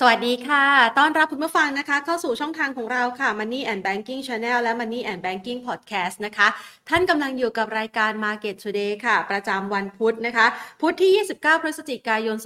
[0.00, 0.64] สวัสดีค่ะ
[0.98, 6.48] ต้อนรับคุณผู้ฟังนะคะ เข้าสู่ช่องทางของเราค่ะ Money and Banking Channel และ Money and Banking Podcast นะคะ
[6.88, 10.46] ท่านกำลังอยู่กับรายการ Market Today ค่ะ ประจำวันพุธนะคะ
[10.80, 12.36] พุธที่ 29 พฤศจิกายน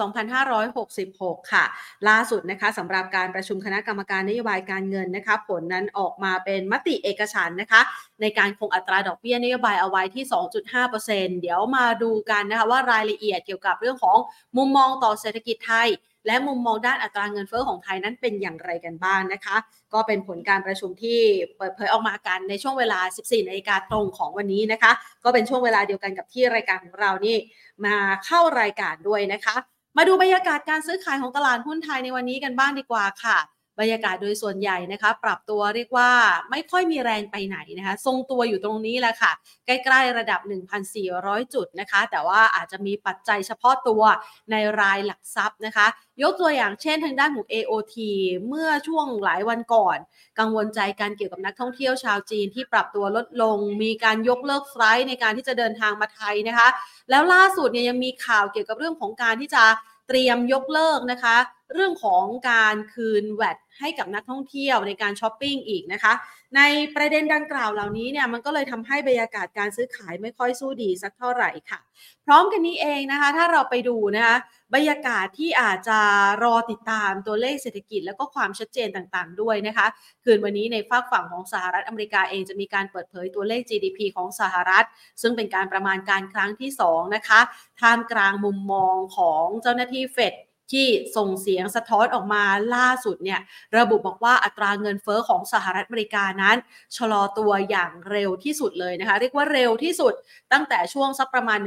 [0.71, 1.65] 2566 ค่ะ
[2.09, 7.81] ล่าสุดนะคะสำหรับการประชุมคณะกรรมการนโยบายการเงินนะคะ ผลนั้นออกมาเป็นมติเอกฉันนะคะ
[8.21, 10.25] ในการคงอัตราดอกเบี้ยนโยบายเอาไว้ที่
[10.83, 14.19] 2.5%เดี๋ยวมาดูกันนะคะว่ารายละเอียดเกี่ยวกับเรื่องของ
[14.57, 15.91] มุมมองต่อเศรษฐกิจไทย
[16.27, 19.57] และมุมมองด้านอัตราเงินเฟ้อของไทยนั้นเป็นอย่างไรกันบ้างนะคะ
[19.93, 21.21] ก็เป็นผลการประชุมที่
[21.59, 24.93] เปิดเผยออกมากันในช่วงเวลา 14นาฬิกาตรงของวันนี้นะคะ
[25.25, 27.37] ก็เป็นช่วงเวลาเดียวกันกับที่รายการของเรานี่
[27.85, 29.57] มาเข้ารายการด้วยนะคะ
[29.97, 33.39] มาดูบรรยากาศการซื้อขายของตลาดหุ้นไทยในวันนี้กันบ้างดีกว่าค่ะ
[33.81, 36.11] บรรยากาศโดยส่วนใหญ่นะคะ ปรับตัวเรียกว่า
[36.51, 39.33] ไม่ค่อยมีแรงไปไหนนะคะ ทรงตัวอยู่ตรงนี้แหละค่ะ
[39.67, 40.41] ใกล้ๆระดับ
[40.97, 44.03] 1,400 จุดนะคะ แต่ว่าอาจจะมีปัจจัยเฉพาะตัว
[44.51, 45.87] ในรายหลักทรัพย์นะคะ
[46.23, 47.97] ยกตัวอย่างเช่นทางด้านของ AOT
[48.49, 49.99] เมื่อช่วงหลายวันก่อน
[50.39, 56.69] กังวลใจการเกี่ยวกับนักท่องเที่ยวชาวจีนที่ปรับตัวลดลง มีการยกเลิก flight ในการที่จะเดินทางมาไทยนะคะ
[57.11, 59.65] แล้วล่าสุดเนี่ยยังมีข่าวเกี่ยวกับเรื่องของการที่จะ
[60.11, 61.37] เตรียมยกเลิกนะคะ
[61.75, 66.13] เรื่องของการคืน VAT ให้กับนักท่องเที่ยวในการช้อปปิ้งอีกนะคะ
[66.57, 66.61] ใน
[66.97, 71.81] ประเด็นดังกล่าวเหล่านี้เนี่ยมันก็เลยทำให้บรรยากาศการซื้อขายไม่ค่อยสู้ดีสักเท่าไหร่ค่ะ
[72.27, 74.37] พร้อมกันนี้เองนะคะ ถ้าเราไปดูนะคะ
[74.75, 76.01] บรรยากาศที่อาจจะ
[76.45, 79.87] รอติดตามตัวเลขเศรษฐกิจ แล้วก็ความชัดเจนต่างๆ ด้วยนะคะ
[80.25, 84.85] คืนวันนี้ในฝากฝั่งของสหรัฐอเมริกาเองจะมีการเปิดเผยตัวเลข GDP ของสหรัฐ
[85.23, 87.41] ซึ่งเป็นการประมาณการครั้งที่ 2 นะคะ
[87.81, 90.35] ท่ามกลางมุมมองของเจ้าหน้าที่เฟด
[90.73, 93.41] ที่ส่งเสียงสะท้อนออกมาล่าสุดเนี่ย
[93.79, 96.57] ระบุบอกว่าอัตราเงินเฟอ้อของสหรัฐอเมริกานั้น
[96.97, 100.15] ชะลอตัวอย่างเร็วที่สุดเลยนะคะ เรียกว่าเร็วที่สุด
[100.53, 101.59] ตั้งแต่ช่วงสักประมาณ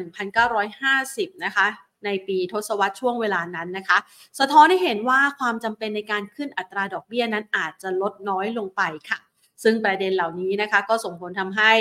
[0.67, 1.67] 1950 นะคะ
[2.05, 3.97] ในปีทศวรรษช่วงเวลานั้นนะคะ
[4.39, 9.19] สะท้อนให้เห็นว่าความจำเป็นในการขึ้นอัตราดอกเบี้ยนั้นอาจจะลดน้อยลงไปค่ะ
[9.63, 11.73] ซึ่งประเด็นเหล่านี้นะคะ ก็ส่งผลทำให้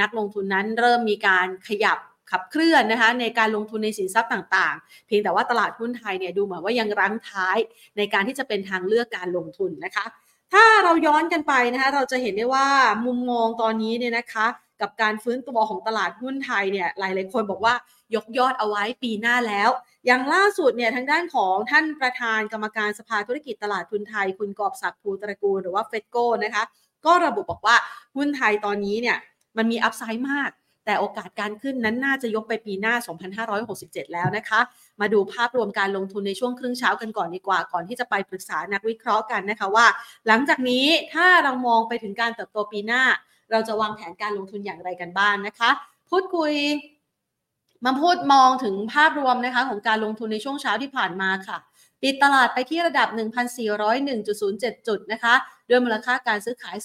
[0.00, 1.98] นักลงทุนนั้นเริ่มมีการขยับ
[2.30, 7.58] ขับเคลื่อนนะคะในการลงทุนในสินทรัพย์ต่างๆ เพียงแต่ว่าตลาดหุ้นไทยเนี่ยดูเหมือนว่ายังรั้งท้าย
[7.96, 10.04] ในการที่จะเป็นทางเลือกการลงทุนนะคะ
[10.52, 12.66] ถ้าเราย้อนกันไปนะคะเราจะเห็นได้ว่า
[13.06, 14.46] มุมมองตอนนี้เนี่ยนะคะ
[14.80, 17.74] กับการฟื้นตัวของตลาดหุ้นไทยเนี่ยหลายๆคนบอกว่า
[18.14, 19.70] ยกยอดเอาไว้ปีหน้าแล้ว
[20.06, 26.64] อย่างล่าสุดเนี่ยทางด้านของท่านประธานกรรมการสภาธุรกิจตลาดทุนไทย คุณกอบศักดิ์ภูตระกูลหรือว่าเฟดโก้นะคะ
[27.06, 27.76] ก็ระบุบอกว่า
[28.16, 29.16] หุ้นไทยตอนนี้เนี่ย
[29.56, 30.50] มันมีอัพไซด์มาก
[30.86, 32.94] แต่โอกาสการขึ้นนั้นน่าจะยกไปปีหน้า
[33.54, 34.60] 2567 แล้วนะคะ
[35.00, 39.86] มาดูภาพรวมการลงทุนในช่วงครึ่งเช้ากันก่อนดีกว่า ก่อนที่จะไปปรึกษานักวิเคราะห์กันนะคะว่า
[40.26, 43.02] หลังจากนี้ถ้าเรามองไปถึงการเติบโตปีหน้า
[43.50, 45.70] เราจะวางแผนการลงทุนอย่างไรกันบ้างนนะคะ
[46.10, 46.52] พูดคุย
[47.84, 51.58] มาพูดมองถึงภาพรวมนะคะของการลงทุนในช่วงเช้าที่ผ่านมาค่ะ
[52.02, 53.08] ปิดตลาดไปที่ระดับ
[53.98, 55.34] 1,401.07 จุดนะคะ
[55.68, 56.76] ด้วยมูลค่าการซื้อขาย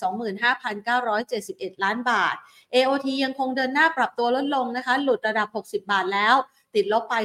[1.07, 2.35] 25,971 ล้านบาท
[2.73, 6.35] AOT ยังคงเดินหน้าปรับตัวลดลงนะคะ หลุดระดับ 60 บาทแล้ว
[6.75, 7.15] ติดลบไป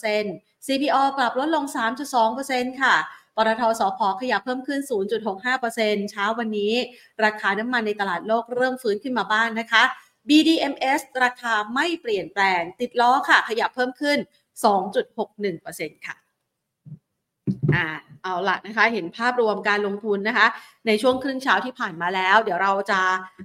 [0.00, 1.64] 2.07% CPO กลับลดลง
[2.22, 2.94] 3.2%ค่ะ
[3.36, 4.80] ปตทสพขยับเพิ่มขึ้น
[5.46, 6.72] 0.65%เช้าวันนี้
[7.24, 9.82] ราคาน้ำมันในตลาดโลกเริ่มฟื้นขึ้นมาบ้างนนะคะ
[10.28, 14.18] BDMs ราคาไม่เปลี่ยนแปลง ติดล้อค่ะ ขยับเพิ่มขึ้น
[15.16, 16.16] 2.61%ค่ะ
[17.74, 17.86] อ่า
[18.22, 20.46] เอาละนะคะเห็นภาพรวมการลงทุนนะคะ
[20.86, 23.00] ในช่วงครึ่งเช้าที่ผ่านมาแล้ว เดี๋ยวเราจะ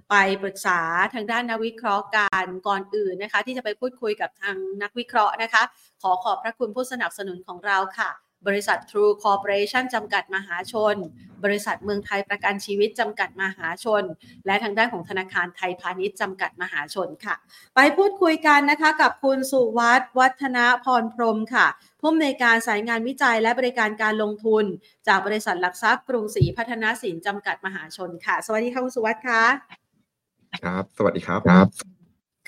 [0.09, 0.79] ไปปรึกษา
[1.13, 5.63] ทางด้านนักวิเคราะห์การก่อนอื่นนะคะ ที่จะไปพูดคุยกับทางนักวิเคราะห์นะคะ
[6.01, 10.95] ขอขอบพระคุณผู้สนับสนุนของเราค่ะ บริษัท True Corporation จำกัดมหาชน
[11.43, 14.03] บริษัทเมืองไทยประกันชีวิตจำกัดมหาชน
[14.45, 17.35] และทางด้านของธนาคารไทยพาณิชย์จำกัดมหาชนค่ะ
[17.75, 21.67] ไปพูดคุยกันนะคะกับคุณสุวัฒวัฒนพรพรมค่ะ
[21.99, 24.65] ผู้อำนวยการสายงานวิจัยและบริการการลงทุน
[25.07, 29.41] จากบริษัทหลักทรัพย์กรุงศรีพัฒนาสินจำกัดมหาชนค่ะ สวัสดีค่ะคุณสุวัฒค่ะ
[30.63, 31.67] ครับ สวัสดีครับครับ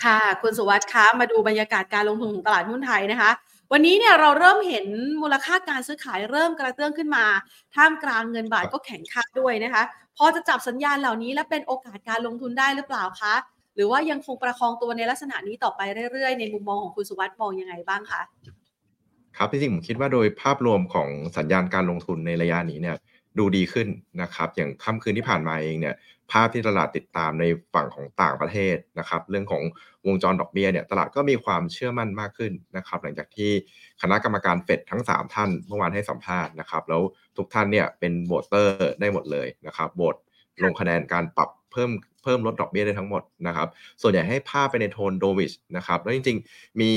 [0.04, 3.32] ค่ะ คุณสุวัฒคะมาดูบรรยากาศการลงทุนของตลาดหุ้นไทยนะคะ
[3.72, 4.88] วันนี้เนี่ยเราเริ่มเห็น
[5.22, 7.26] มูลค่าการซื้อขายเริ่มกระเตื้องขึ้นมา
[7.76, 9.84] ท่ามกลางเงินบาทก็แข็งค่าด้วยนะคะ
[10.18, 13.36] พอจะจับสัญญาณเหล่านี้และเป็นโอกาสการลงทุนได้หรือเปล่าคะ
[13.76, 15.82] หรือว่ายังคงประคองตัวในลักษณะนี้ต่อไป
[16.12, 18.22] เรื่อยๆ ในมุมมองของคุณสุวัสด์มองยังไงบ้างคะ
[19.38, 22.96] ครับจริงๆผมคิดว่าโดยภาพรวมของสัญญาณการลงทุนในระยะนี้เนี่ย
[23.40, 23.88] ดูดีขึ้น
[24.22, 25.96] นะครับ อย่างค่ำคืนที่ผ่านมาเองเนี่ย
[26.32, 29.64] ภาพที่ตลาดติดตามในฝั่งของต่างประเทศนะครับ เรื่องของ
[30.08, 33.52] วงจรดอกเบี้ยเนี่ยตลาดก็มีความเชื่อมั่นมากขึ้นนะครับ หลังจากที่
[34.02, 37.02] คณะกรรมการเฟดทั้ง 3 ท่านเมื่อวานให้สัมภาษณ์นะครับ แล้ว
[37.38, 40.16] ทุกท่านเนี่ยเป็นโบตเตอร์ได้หมดเลยนะครับโบต
[40.64, 41.92] ลงคะแนนการปรับเพิ่ม
[42.28, 43.68] พิ่มลดดอกเบี้ยได้ทั้งหมดนะครับ
[44.02, 46.94] ส่วนใหญ่ให้ภาพไปในโทนโดวิชนะครับ แล้วจริงๆ มี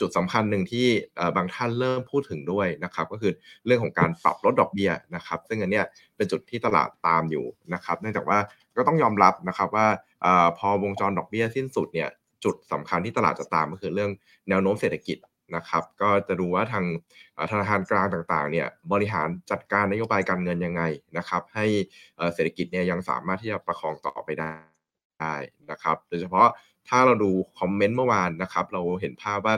[0.00, 0.86] จุดสำคัญหนึ่งที่
[1.36, 3.32] บางท่านเริ่มพูดถึงด้วยนะครับ ก็คือ
[3.66, 5.84] เรื่องของการปรับลดดอกเบี้ยนะครับ ซึ่งอันเนี้ย
[6.16, 7.44] เป็นจุดที่ตลาดตามอยู่
[7.74, 8.38] นะครับ เนื่องจากว่า
[8.76, 9.86] ก็ต้องยอมรับนะครับว่า
[10.58, 12.08] พอวงจรดอกเบี้ยสิ้นสุดเนี่ย
[12.44, 14.10] จุดสำคัญที่ตลาดจะตามก็คือเรื่อง
[14.48, 15.16] แนวโน้มเศรษฐกิจ
[15.56, 16.84] นะครับก็จะดูว่าทาง
[17.50, 20.82] ธนาคารกลางต่างๆเนี่ยบริหารจัดการนโยบายการเงินยังไง
[21.18, 21.66] นะครับ ให้
[22.34, 25.34] เศรษฐกิจเนี่ยยังสามารถที่จะประคองต่อไปได้
[25.70, 26.48] นะครับโดยเฉพาะ
[26.88, 27.30] ถ้าเราดู
[27.60, 29.54] comment เมื่อวานนะครับเราเห็นภาพว่า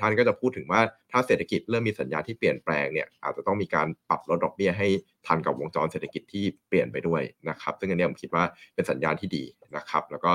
[0.00, 4.88] ท่านก็จะพูดถึงว่าถ้าเศรษฐกิจเริ่มมีสัญญาณที่เปลี่ยนแปลงเนี่ยอาจจะต้องมีการปรับลดดอกเบี้ยให้
[5.26, 8.44] ทันกับวงจรเศรษฐกิจที่เปลี่ยนไปด้วยนะครับซึ่งอันนี้ผมคิดว่า
[8.74, 9.44] เป็นสัญญาณที่ดี
[9.76, 10.32] นะครับแล้วก็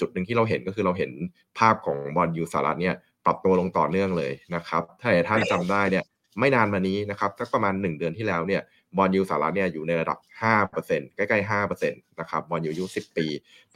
[0.00, 1.12] จุดหนึ่งที่เราเห็นก็คือเราเห็น
[1.58, 2.96] ภาพของ bond yield สหรัฐเนี่ย
[3.26, 6.04] ปรับตัวลงต่อเนื่องเลยนะครับถ้าท่านจำได้เนี่ย
[6.38, 8.62] ไม่นานมานี้นะครับสักประมาณ 1 เดือนที่แล้วเนี่ย
[8.96, 10.18] bond yield สหรัฐเนี่ยอยู่ในระดับ
[10.68, 13.26] 5%ใกล้ๆ5%นะครับบอลยูยุ10 ปี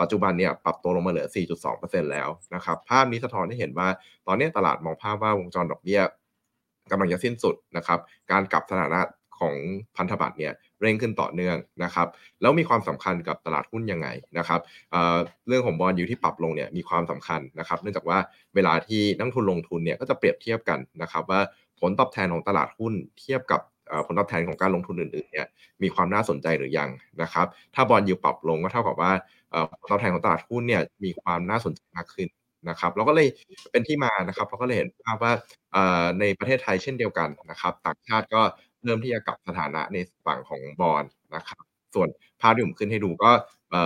[0.00, 1.28] ปัจจุบันเนี่ยปรับตัวลงมาเหลือ
[1.70, 3.88] 4.2%แล้วนะครับภาพนี้สะท้อนให้เห็นว่า
[4.26, 6.00] ตอนนี้ตลาดมองภาพว่าวงจรดอกเบี้ย
[6.90, 7.98] กำลังจะสิ้นสุดนะครับ
[8.30, 9.00] การกลับสถานะ
[9.38, 9.54] ของ
[9.96, 12.08] พันธบัตรเนี่ย เร่งขึ้นต่อเนื่องนะครับ
[12.40, 14.08] แล้วมีความสำคัญกับตลาดหุ้นยังไง
[14.38, 18.18] นะครับเเรื่องของบอลยูที่ปรับลงเนี่ยมีความสำคัญนะครับ เนื่องจากว่า
[18.54, 21.40] เวลาที่นักทุนลงทุนเนี่ยก็จะเปรียบเทียบกันนะครับว่า
[21.80, 23.60] ผลตอบแทนของตลาดหุ้นเทียบกับ
[24.06, 25.46] ผลตอบแทนของการลงทุนอื่นๆเนี่ย
[25.82, 26.90] มีความน่าสนใจหรือยัง
[27.22, 29.12] นะครับ ถ้าบอลยูปรับลงก็เท่ากับว่า
[29.80, 32.28] ผลตอบแทนของตลาดหุ้นเนี่ยมีความน่าสนใจมากขึ้น
[32.68, 33.28] นะครับเราก็เลย
[33.72, 35.32] เป็นที่มานะครับเราก็เลยเห็นภาพว่า
[36.20, 38.42] ในประเทศไทยเช่นเดียวกันนะครับ ต่างชาติก็
[38.86, 39.96] เริ่มที่จะกลับสถานะใน
[40.26, 41.04] ฝั่งของบอล
[41.34, 42.08] นะครับ ส่วน
[42.40, 43.30] ภาพที่ผมขึ้นให้ดูก็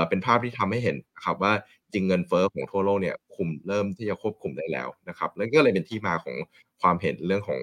[0.09, 1.53] เป็นภาพที่ทำให้เห็นนะครับว่า
[1.93, 6.37] จริงเงินเฟอ้อของทั่วโลกเนี่ยคุมเริ่มที่จะควบคุมได้แล้วนะครับแล้วก็เลยเป็นที่มาของ
[6.83, 7.63] ความเห็นเรื่องของ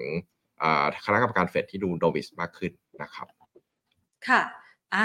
[1.04, 3.26] คณะกรรมการเฟดที่ดูโดวิสมากขึ้นนะครับ
[4.28, 4.40] ค่ะ
[4.94, 5.02] อ่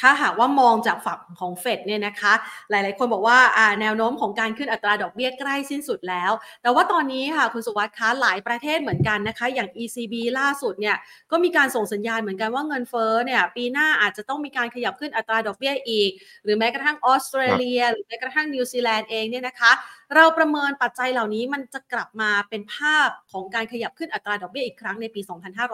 [0.00, 2.32] ถ้าหากว่ามองจากฝั่งของเฟดเนี่ยนะคะ
[2.70, 3.38] หลาย ๆ คนบอกว่า
[3.80, 6.32] แนวโน้มของการขึ้นอัตราดอกเบี้ยใกล้สิ้นสุดแล้ว
[6.62, 10.96] แต่ว่าตอนนี้ค่ะคุณสุวัสดิ์คะหลายประเทศเหมือนกันนะคะ อย่าง ECB ล่าสุดเนี่ย
[11.30, 16.10] ก็มีการส่งสัญญาณเหมือนกันว่าเงินเฟ้อเนี่ยปีหน้าอาจจะต้องมีการขยับขึ้นอัตราดอกเบี้ยอีก
[16.44, 19.72] หรือแม้กระทั่งออสเตรเลีย หรือแม้กระทั่งนิวซีแลนด์เองเนี่ยนะคะ
[20.14, 25.20] เราประเมินปัจจัยเหล่านี้มันจะกลับมาเป็นภาพของการขยับขึ้นอัตราดอกเบี้ยอีกครั้งในปี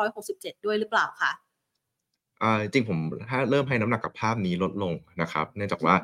[0.07, 1.33] 2567 ด้วยหรือเปล่าคะ
[2.73, 2.99] จริงผม
[3.31, 4.93] ถ้าเริ่มให้น้ำหนักกับภาพนี้ลดลง
[5.23, 5.95] นะครับ เนื่องจากว่า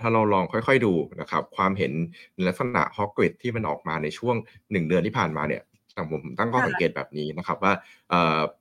[0.00, 1.92] ถ้าเราลองค่อยๆดูนะครับความเห็น
[2.34, 4.36] ในลักษณะฮอกกริดที่มันออกมาในช่วง
[4.70, 5.62] 1 เดือนที่ผ่านมาเนี่ย
[5.94, 7.72] แต่ผมตั้งข้อสังเกตแบบนี้นะครับว่า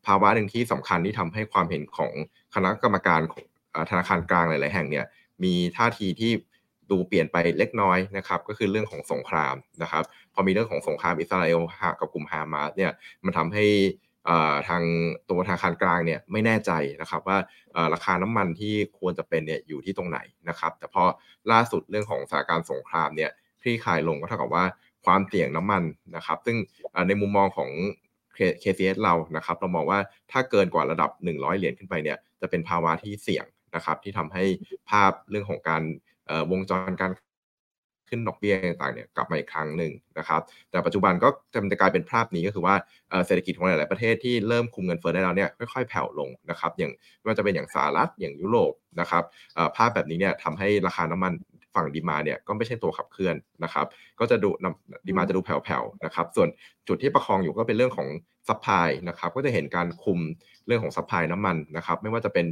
[0.06, 2.12] ภาวะหนึ่งที่สำคัญที่ทำให้ความเห็นของ
[2.56, 3.44] คณะกรรมการของ
[3.90, 5.06] ธนาคารกลางหลาย ๆ แห่งเนี่ย
[5.44, 6.32] มีท่าทีที่
[6.92, 11.60] ดูเปลี่ยนไปเล็กน้อยนะครับก็คือเรื่องของสงครามนะครับพอมีเรื่องของสงครามอิสราเอล
[12.00, 12.92] กับกลุ่มฮามาสเนี่ย
[13.26, 13.66] มันทำให้
[14.68, 14.84] ทาง
[15.30, 16.72] ตัวธนาคารกลางเนี่ยไม่แน่ใจ
[17.02, 17.38] นะครับว่า
[17.94, 20.20] ราคาน้ำมันที่ควรจะเป็นเนี่ยอยู่ที่ตรงไหน
[20.50, 21.04] นะครับแต่พอ
[21.52, 23.32] ล่าสุดเรื่องของสถานการณ์สงครามเนี่ย
[23.62, 24.66] คลี่คลายลงก็เท่ากับว่า
[25.06, 25.84] ความเสี่ยงน้ำมัน
[26.16, 26.58] นะครับ ซึ่ง
[27.08, 27.70] ในมุมมองของ
[28.64, 30.00] KCS เรานะครับเรามองว่า
[30.32, 33.46] ถ้าเกินกว่าระดับ 100 เหรียญขึ้นไปเนี่ยจะเป็นภาวะที่เสี่ยง
[33.76, 34.44] นะครับที่ทำให้
[34.90, 35.84] ภาพเรื่องของการ
[36.52, 37.12] วงจรการ
[38.12, 40.42] ขึ้นดอกเบี้ยต่างๆเนี่ยกลับมาอีกครั้งหนึ่งนะครับ
[40.72, 41.30] แต่ปัจจุบันก็
[41.72, 42.76] จะกลายเป็นภาพนี้ก็คือว่า
[43.26, 49.24] เศรษฐกิจของหลายๆประเทศที่เริ่มคุมเงินเฟ้อได้แล้วเนี่ยค่อยๆแผ่วลงนะครับอย่างไม่ว่าจะเป็นอย่างสหรัฐอย่างยุโรปนะครับ
[49.78, 51.34] ภาพแบบนี้เนี่ยทำให้ราคาน้ำมัน
[51.76, 53.86] ฝั่ง demand เนี่ยก็ไม่ใช่ตัวขับเคลื่อนนะครับ
[54.20, 54.50] ก็จะดู
[55.08, 56.48] demand จะดูแผ่วๆนะครับ ส่วน
[56.88, 58.08] จุดที่ประคองอยู่ก็เป็นเรื่องของ
[58.48, 60.20] supply นะครับ ก็จะเห็นการคุม
[60.68, 62.46] เรื่องของ supply น้ำมันนะครับ ไม่ว่าจะเป็น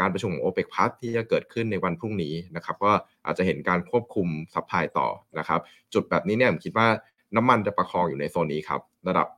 [0.00, 2.92] การประชุมของ OPEC Plus ที่จะเกิดขึ้นในวันพรุ่งนี้นะครับก็
[3.26, 5.08] อาจจะเห็นการควบคุม supply ต่อ
[5.38, 5.60] นะครับ
[5.94, 6.88] จุดแบบนี้เนี่ยผมคิดว่า
[7.36, 9.28] น้ำมันจะประคองอยู่ในโซนนี้ครับ ระดับ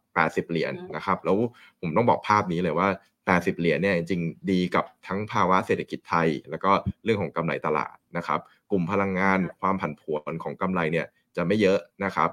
[0.46, 1.36] 80 เหรียญนนะครับ แล้ว
[1.80, 2.88] ผมต้องบอกภาพนี้เลยว่า
[3.24, 6.70] 80 เหรียญเนี่ยจริงดีกับทั้งภาวะเศรษฐกิจไทย แล้วก็
[7.04, 12.30] เรื่องของกำไรตลาดนะครับ กลุ่มพลังงานความผันผวนของกำไรเนี่ยจะไม่เยอะนะครับ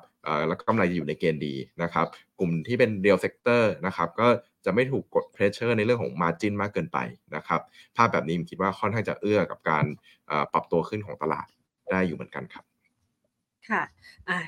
[0.47, 1.53] แล้วก็กำไรจะอยู่ในเกณฑ์ดี
[1.83, 2.05] นะครับ
[2.39, 4.27] กลุ่มที่เป็น real sector นะครับ ก็
[4.65, 6.97] จะไม่ถูกกด pressure ในเรื่องของ margin มากเกินไป
[7.35, 7.61] นะครับ
[7.95, 9.85] ภาพแบบนี้ผมคิดว่าค่อนข้างจะเอื้อกับการ
[10.53, 11.47] ปรับตัวขึ้นของตลาด
[11.91, 12.65] ได้อยู่เหมือนกันครับ
[13.71, 13.83] ค่ะ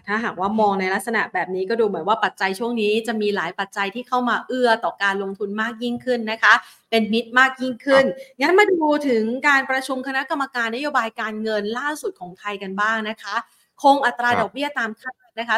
[0.08, 6.54] ถ้าหากว่ามองในลักษณะแบบนี้ก็ดูเหมือนว่าปัจจัยช่วงนี้จะมีหลายปัจจัยที่เข้ามาเอื้อต่อการลงทุนมากยิ่งขึ้นนะคะ
[6.90, 8.06] เป็นมิตรมากยิ่งขึ้น
[8.40, 13.36] งั้นมาดูถึงการประชุมคณะกรรมการนโยบายการเงินล่าสุดของไทยกันบ้างนะคะ
[13.84, 15.58] คงอัตราดอกเบี้ยตามคาด นะคะ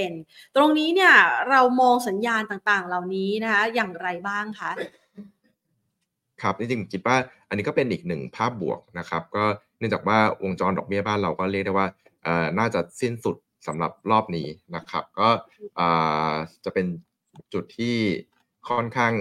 [0.00, 1.14] 2.5%ตรงนี้เนี่ย
[1.50, 4.70] เรามองสัญญาณต่างๆ เหล่านี้นะคะอย่างไรบ้างคะ
[6.42, 7.16] ครับจริงๆคิดว่า
[7.48, 9.44] อันนี้ก็เป็นอีกหนึ่งภาพบวกนะครับ ก็
[9.78, 11.86] เนื่องจากว่าวงจรดอกเบี้ยบ้านเราก็เรียกได้ว่า
[12.58, 15.28] น่าจะสิ้นสุดสำหรับรอบนี้นะครับ ก็
[16.64, 16.86] จะเป็น
[17.52, 17.96] จุดที่
[18.68, 19.12] ค่อนข้าง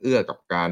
[0.00, 0.70] เอื้อกับการ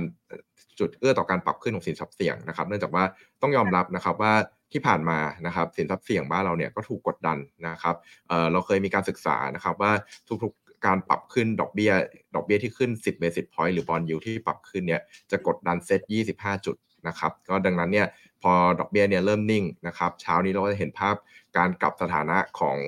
[0.78, 3.04] จุดเอื้อต่อการปรับขึ้นของสินทรัพย์เสี่ยงนะครับ เนื่องจากว่า
[3.42, 4.34] ต้องยอมรับนะครับว่า
[4.72, 7.96] ที่ผ่านมานะครับสินทรัพย์เสี่ยงบ้านเราเนี่ยก็ถูกกดดันนะครับ
[8.28, 9.92] เเราเคยมีการศึกษานะครับว่า
[10.42, 11.92] ทุกๆการปรับขึ้นดอกเบี้ย
[12.34, 15.00] ดอกเบี้ยที่ขึ้น 10 basis point หรือ bond yield ที่ปรับขึ้นเนี่ย
[15.30, 16.00] จะกดดันเซ็ต
[16.34, 16.76] 25 จุด
[17.08, 18.06] นะครับก็ดังนั้นเนี่ย
[18.42, 21.14] พอดอกเบี้ยเนี่ยเริ่มนิ่งนะครับเช้านี้เราก็จะเห็นภาพ
[21.56, 22.78] การกลับสถานะของ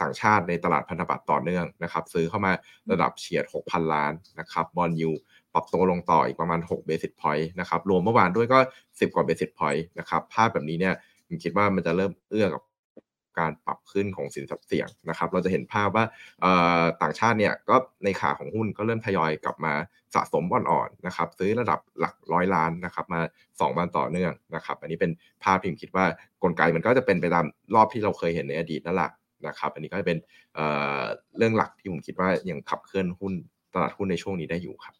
[0.00, 2.52] ต่างชาติในตลาดพันธบัตรต่อเนื่องนะครับซื้อเข้ามา
[2.90, 5.10] ระดับเฉียด 6,000 ล้านนะครับบอลยู
[5.56, 8.58] ปรับตัวลงต่ออีกประมาณ6 basis point นะครับ รวมเมื่อวานด้วยก็
[8.88, 10.94] 10 กว่า basis point นะครับ ภาพแบบนี้เนี่ย
[11.28, 12.62] ผมคิดว่ามันจะเริ่มเอื้อกับ
[13.38, 16.04] การปรับขึ้นของสินทรัพย์เสี่ยงนะครับ เราจะเห็นภาพว่า
[17.02, 19.72] ต่างชาติเนี่ยก็ในขาของหุ้นก็เริ่มทยอยกลับมา
[20.14, 25.10] สะสมบอลอ่อนนะครับ ซื้อระดับหลักร้อยล้านนะครับ มา2วันต่อเนื่องนะครับ อันนี้เป็น
[25.44, 26.04] ภาพที่ผมคิดว่า
[26.42, 29.10] กลไกมันก็จะเป็นไปตามรอบที่เราเคยเห็นในอดีตนั่นแหละ
[29.46, 30.18] นะครับ อันนี้ก็จะเป็น
[31.38, 33.32] เรื่องหลักที่ผมคิดว่ายังขับเคลื่อนหุ้น
[33.74, 34.94] ตลาดหุ้นในช่วงนี้ได้อยู่ครับ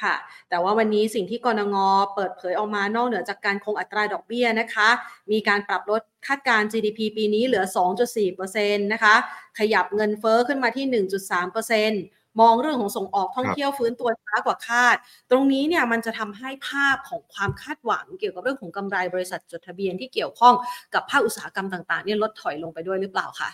[0.00, 0.14] ค่ะ
[0.48, 1.76] แต่ว่าวันนี้สิ่งที่กรงง
[2.14, 4.88] เปิดเผยออกมานอกเหนือจากการคงอัตราดอกเบี้ยนะคะ
[5.32, 9.14] มีการปรับลดคาดการ GDP ปีนี้เหลือ 2.4%นะคะ
[9.58, 12.04] ขยับเงินเฟอ้อขึ้นมาที่ 1.3%
[12.40, 14.96] มองเรื่องของส่งออกท่องเที่ยวฟื้นตัวช้ากว่าคาด
[15.30, 20.54] ตรงนี้เนี่ยมันจะทำให้ภาพของความคาดหวังเกี่ยวกับเรื่องของกำไรบริษัทจดทะเบียนที่เกี่ยวข้อง
[20.94, 23.50] กับภาคอุตสาหกรรมต่างๆเนี่ยลดถอยลงไปด้วยหรือเปล่าคะ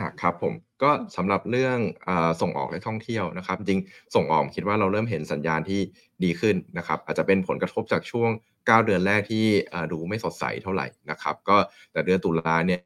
[0.00, 1.78] อะครับผมก็สำหรับเรื่อง
[2.08, 3.80] อส่งออกและท่องเที่ยวนะครับ จริง
[4.14, 5.80] ส่งออกคิดว่าเราเริ่มเห็นสัญญาณที่
[6.24, 9.44] ดีขึ้นนะครับ อาจจะเป็นผลกระทบจากช่วง 9 เดือนแรกที่
[9.92, 11.56] ดูไม่สดใสเท่าไหร่นะครับ ก็
[11.92, 12.80] แต่เดือนตุลาเนี่ย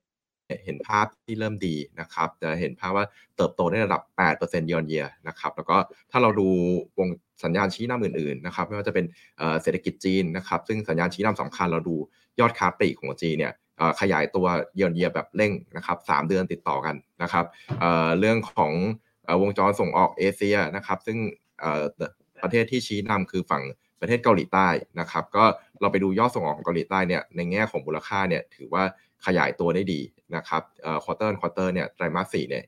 [0.64, 4.02] เห็นภาพที่เริ่มดีนะครับ จะเห็นภาพว่าเติบโตได้ระดับ
[4.40, 5.76] 8%ยอนเยียนะครับ แล้วก็
[6.10, 6.48] ถ้าเราดู
[6.98, 7.08] วง
[7.44, 9.04] สัญญาณชี้นำอื่นๆนะครับ ไม่ว่าจะเป็น
[9.62, 11.96] เศรษฐกิจจีนนะครับ ซึ่งสัญญาณชี้นำสำคัญเราดู
[12.40, 13.52] ยอดค้าปลีกของจีนเนี่ย
[14.00, 17.44] ขยายตัวเยียนเยียแบบเร่งนะครับสเดือนติดต่อกันนะครับ
[17.80, 18.72] เเรื่องของ
[19.42, 21.18] วงจรส่งออกเอเชียนะครับ ซึ่ง
[22.42, 23.62] ประเทศที่ชี้นำคือฝั่ง
[24.00, 24.68] ประเทศเกาหลีใต้
[25.00, 25.44] นะครับ ก็
[25.80, 28.82] เราไปดูยอดส่งออกของเกาหลีใต้เนี่ยในแง่ของมูลค่าเนี่ยถือว่า
[29.26, 30.00] ขยายตัวได้ดี
[30.36, 30.62] นะครับ
[31.04, 32.64] quarter quarter เนี่ยไตรมาสสี่เนี่ย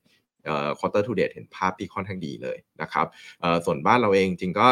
[0.79, 3.07] quarter to date เห็นภาพที่ค่อนข้างดีเลยนะครับ
[3.65, 4.67] ส่วนบ้านเราเองจริงก็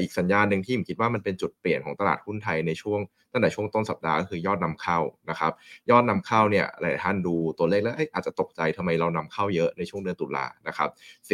[0.00, 3.00] อีกสัญญาณหนึ่งที่ผมคิดว่ามันเป็นจุดเปลี่ยนของตลาดหุ้นไทยในช่วง
[3.32, 4.98] ตั้งแต่ช่วงต้นสัปดาห์ก็คือยอดนำเข้า
[5.30, 5.52] นะครับ
[5.90, 10.88] ยอดนำเข้าเนี่ยหลายท่านดูตัวเลขแล้วอาจจะตกใจทำไมเรานำเข้าเยอะในช่วงเดือนตุลานะครับ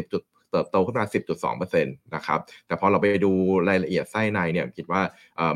[0.08, 1.04] 10จุดเติบโตขึ้นมา
[1.44, 3.32] 10.2%นะครับ แต่พอเราไปดู
[3.68, 5.02] รายละเอียดไส้ในเนี่ยคิดว่า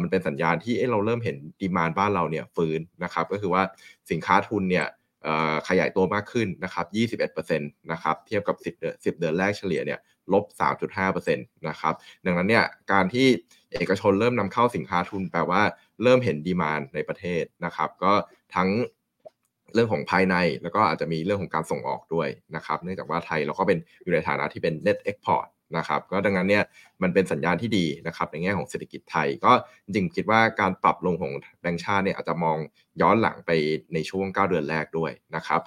[0.01, 3.63] มันเป็นสัญญาณที่เราเริ่มเห็นดีมานบ้านเราเนี่ยฟื้นนะครับ ก็คือว่า
[4.11, 4.87] สินค้าทุนเนี่ย
[5.69, 6.87] ขยายตัวมากขึ้นนะครับ
[7.29, 10.01] 21%นะครับ เทียบกับ 10 เดือน 10 เดือนแรกเฉลี่ยเนี่ย
[10.33, 10.45] ลบ
[10.91, 13.27] 3.5%นะครับ ดังนั้นเนี่ย การที่
[13.73, 15.63] เอกชนเริ่มนำเข้าสินค้าทุน แปลว่า
[16.03, 18.13] เริ่มเห็นดีมานในประเทศนะครับ ก็
[18.55, 18.69] ทั้ง
[19.75, 25.47] เรื่องของภายใน แล้วก็อาจจะมีเรื่องของการส่งออกด้วยนะครับ เนื่องจากว่าไทยเราก็เป็นอยู่ในฐานะที่เป็น net export
[25.77, 26.65] นะครับก็ดังนั้นเนี่ย
[27.03, 29.53] มันเป็นสัญญาณที่ดีนะครับในแง่ของเศรษฐกิจไทย ก็
[29.85, 32.59] จริงคิดว่าการปรับลงของแบงก์ชาติเนี่ยอาจจะมอง
[33.01, 33.51] ย้อนหลังไป
[33.95, 35.61] ในช่วง 9 เดือนแรกด้วยนะครับ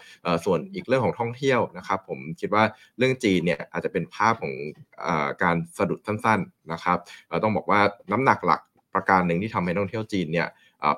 [0.45, 2.63] ส่วนอีกเรื่องของท่องเที่ยวนะครับ ผมคิดว่า
[2.98, 4.53] เรื่องจีนเนี่ยอาจจะเป็นภาพของ
[5.05, 5.07] อ
[5.43, 6.98] การสะดุดสั้นๆนะครับ
[7.43, 7.79] ต้องบอกว่า
[8.12, 8.62] น้ำหนักหลัก
[8.93, 10.48] ประการหนึ่งที่ทำให้นักท่องเที่ยวจีนเนี่ย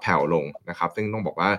[0.01, 1.49] แผ่วลงนะครับ ซึ่งต้องบอกว่า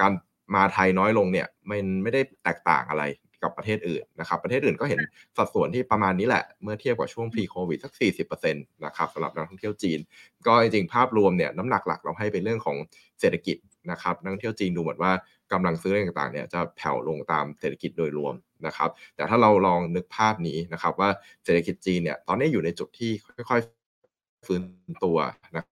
[0.00, 0.12] การ
[0.54, 3.04] มาไทยน้อยลงเนี่ยมันไม่ได้แตกต่างอะไร
[3.42, 5.00] กับประเทศอื่นนะครับ ประเทศอื่นก็เห็น
[5.36, 7.92] สัดส่วนที่ประมาณนี้แหละ เมื่อเทียบกับช่วง pre covid สัก
[8.28, 9.98] 40%นะครับสำหรับนักท่องเที่ยวจีน
[10.46, 12.76] ก็จริงๆภาพรวมเนี่ยน้ำหนักหลักเราให้เป็นเรื่องของ
[13.20, 13.56] เศรษฐกิจ
[13.90, 15.12] นะครับนักท่องเที่ยวจีนดูเหมือนว่า
[15.52, 18.34] กำลังซื้ออะไรต่างๆเนี่ยจะแผ่วลงตามเศรษฐกิจโดยรวม
[18.66, 21.10] นะครับ แต่ถ้าเราลองนึกภาพนี้นะครับ ว่า
[21.44, 23.10] เศรษฐกิจจีนเนี่ยตอนนี้อยู่ในจุดที่
[23.50, 24.62] ค่อยๆฟื้น
[25.04, 25.18] ตัว
[25.56, 25.64] นะ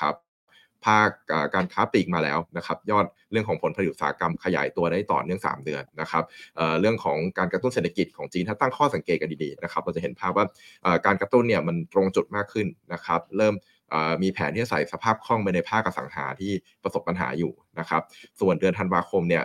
[0.00, 0.14] ครับ
[0.84, 1.08] ภาค
[1.54, 6.24] การค้าปลีกมาแล้วนะครับยอดเรื่องของผลผลิตอุตสาหกรรมขยายตัวได้ต่อเนื่อง 3 เดือนนะครับ
[6.80, 10.46] เรื่องของการกระตุ้นเศรษฐกิจของจีนถ้าตั้งข้อสังเกตกันดีๆนะครับเราจะเห็นภาพว่า
[11.06, 13.54] การกระตุ้นเนี่ยมันตรงจุดมากขึ้นนะครับเริ่ม
[14.22, 18.02] มีแผนที่จะใส่สภาพคล่องไปในภาคอสังหาที่ประสบปัญหาอยู่นะครับ
[18.40, 19.44] ส่วนเดือนธันวาคมเนี่ย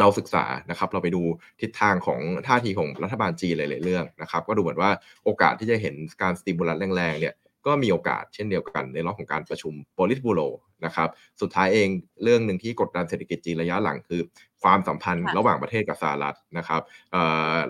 [0.00, 1.22] เราศึกษานะครับเราไปดู
[1.60, 4.90] ทิศทางของท่าทีของรัฐบาลจีนหลาย ๆ เรื่องนะครับ ก็ดูเหมือนว่า
[5.24, 7.34] โอกาสที่จะเห็นการสติบูลัสแรง ๆ เนี่ย
[7.66, 10.40] ก็มีโอกาสเช่นเดียวกันในรอบของการประชุมโพลิสบูโร
[10.84, 11.08] นะครับ
[11.40, 11.88] สุดท้ายเอง
[12.22, 14.20] เรื่องหนึ่งที่กดดันเศรษฐกิจจีนระยะหลังคือ
[14.62, 17.14] ความสัมพันธ์ระหว่างประเทศกับสหรัฐนะครับเ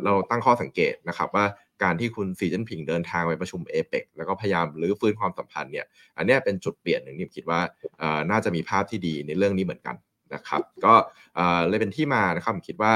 [0.04, 1.45] เราตั้งข้อสังเกตนะครับว่า
[1.83, 7.61] การที่คุณสีจิ้นผิงเดินทางไปประชุมเอเปกแล้วก็พยายามรื้อฟื้นความสัมพันธ์เนี่ยอันนี้เป็นจุดเปลี่ยนหนึ่งที่คิดว่า
[8.30, 9.97] น่าจะมีภาพที่ดีในเรื่องนี้เหมือนกัน
[10.35, 10.95] นะครับก็
[11.68, 12.92] เลยเป็นที่มานะครับผมคิดว่า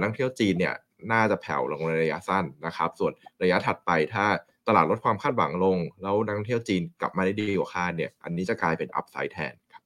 [0.00, 0.74] นักเที่ยวจีนเนี่ย
[1.12, 4.26] น่าจะแผ่วลงในระยะสั้นนะครับ ส่วนระยะถัดไปถ้า
[4.68, 9.82] ตลาดลดความคาดหวังลง แล้วนักท่องเที่ยวจีนกลับมาได้ดีกว่าคาดเนี่ย อันนี้จะกลายเป็นอัพไซด์แทนครับ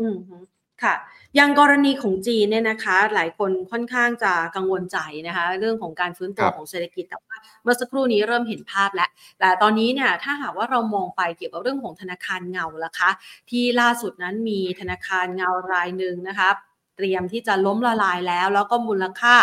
[0.00, 0.16] อืม
[0.82, 0.94] ค่ะ
[1.36, 13.10] อย่างกรณีของจีนเนี่ยนะคะ หลายคนค่อนข้างจะกังวลใจนะคะ เรื่องของการฟื้นตัวของเศรษฐกิจแต่ว่าเมื่อสักครู่นี้เริ่มเห็นภาพแล้วแต่ตอนนี้เนี่ยถ้าหากว่าเรามองไปเกี่ยวกับเรื่องของธนาคารเงาละคะ
[13.50, 16.48] ที่ล่าสุดนั้นมีธนาคารเงารายหนึ่งนะคะ
[16.96, 19.34] เตรียมที่จะล้มละลายแล้ว แล้วก็มูลค่า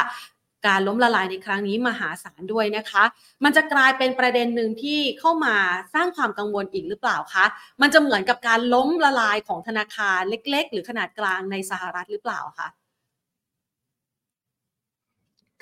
[0.68, 3.04] การล้มละลายในครั้งนี้มหาศาลด้วยนะคะ
[3.44, 5.56] มันจะกลายเป็นประเด็นหนึ่งที่เข้ามา
[5.94, 7.46] สร้างความกังวลอีกหรือเปล่าคะ
[7.82, 12.68] มันจะเหมือนกับการล้มละลายของธนาคารเล็ก ๆ หรือขนาดกลางในสหรัฐหรือเปล่าคะ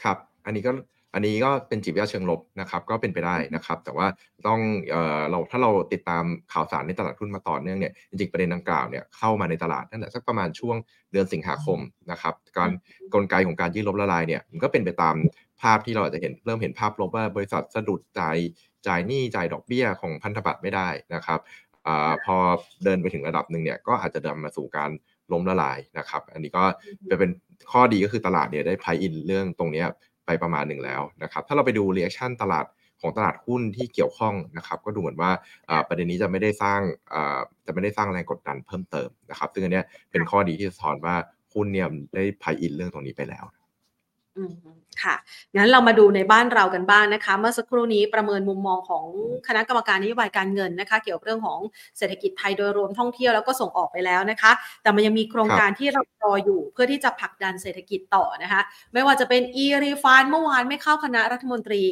[0.03, 0.71] ครับ อันนี้ก็
[1.15, 4.07] อันนี้ก็เป็นจิตวิทยาเชิงลบนะครับ ก็เป็นไปได้นะครับ แต่ว่า
[4.47, 4.59] ต้อง
[4.91, 10.75] เอ่อเราถ้าเราติดตามข่าวสารในตลาดหุ้นมาต่อเนื่องเนี่ยจริงๆประเด็นดังกล่าวเนี่ยเข้ามาในตลาดตั้งแต่สักประมาณช่วง
[11.11, 11.79] เดือนสิงหาคม
[12.11, 12.71] นะครับ การ
[13.13, 15.15] กลไกของการยืดลบละลายเนี่ยมันก็เป็นไปตาม
[15.61, 18.37] ภาพที่เราอาจจะเห็นเริ่มเห็นภาพลบว่าบริษัทสะดุดจ่าย
[18.87, 21.39] จ่ายหนี้จ่ายดอกเบี้ยของพันธบัตรไม่ได้นะครับ
[21.87, 21.89] อ
[22.25, 22.35] พอ
[22.83, 24.91] เดินไปถึงระดับหนึ่งเนี่ยก็อาจจะนำมาสู่การ
[25.31, 26.63] ล้มละลายนะครับ อันนี้ก็
[27.09, 27.29] จะเป็น
[27.71, 29.83] ข้อดีก็คือตลาดเนี่ยได้ price in เรื่องตรงนี้
[30.25, 32.65] ไปประมาณหนึ่งแล้วนะครับ ถ้าเราไปดู reaction ตลาด
[33.01, 35.31] ของตลาดหุ้นที่เกี่ยวข้องนะครับ ก็ดูเหมือนว่า
[35.87, 36.81] ประเด็นนี้จะไม่ได้สร้าง
[37.65, 41.15] จะไม่ได้สร้างแรงกดดันเพิ่มเติมนะครับ ซึ่งอันนี้เป็นข้อดีที่สะท้อนว่า
[41.53, 43.45] หุ้นเนี่ยได้ price in เรื่องตรงนี้ไปแล้ว
[45.03, 45.15] ค่ะ
[45.55, 49.05] งั้นเรามาดูในบ้านเรากันบ้างนะคะ เมื่อสักครู่นี้ประเมินมุมมองของ
[49.47, 51.59] คณะกรรมการนโยบายการเงินนะคะ เกี่ยวกับเรื่องของ
[51.97, 54.51] เศรษฐกิจไทยโดยรวมท่องเที่ยวแล้วก็ส่งออกไปแล้วนะคะ
[54.81, 58.61] แต่มันยังมีโครงการที่เรารออยู่เพื่อที่จะผลักดันเศรษฐกิจต่อนะคะ
[58.93, 61.83] ไม่ว่าจะเป็น e r e f u n เมื่อวานไม่เข้าคณะรัฐมนตรี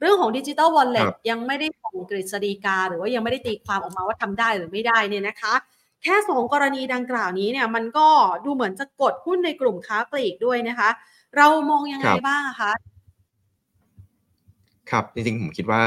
[0.00, 5.54] เรื่องของดิจิ t a ลวอลเล็ตยังไม่ได้ส่งกฤษฎีกา หรือว่ายังไม่ได้ตีความออกมาว่าทำได้หรือไม่ได้เนี่ยนะคะ
[6.02, 8.08] แค่สองกรณีดังกล่าวนี้เนี่ยมันก็
[8.44, 10.90] ดูเหมือนจะกดหุ้นในกลุ่มค้าปลีกด้วยนะคะ
[11.36, 12.72] เรามองยังไงบ้างคะ
[14.90, 15.80] ครับจริงๆผมคิดว่า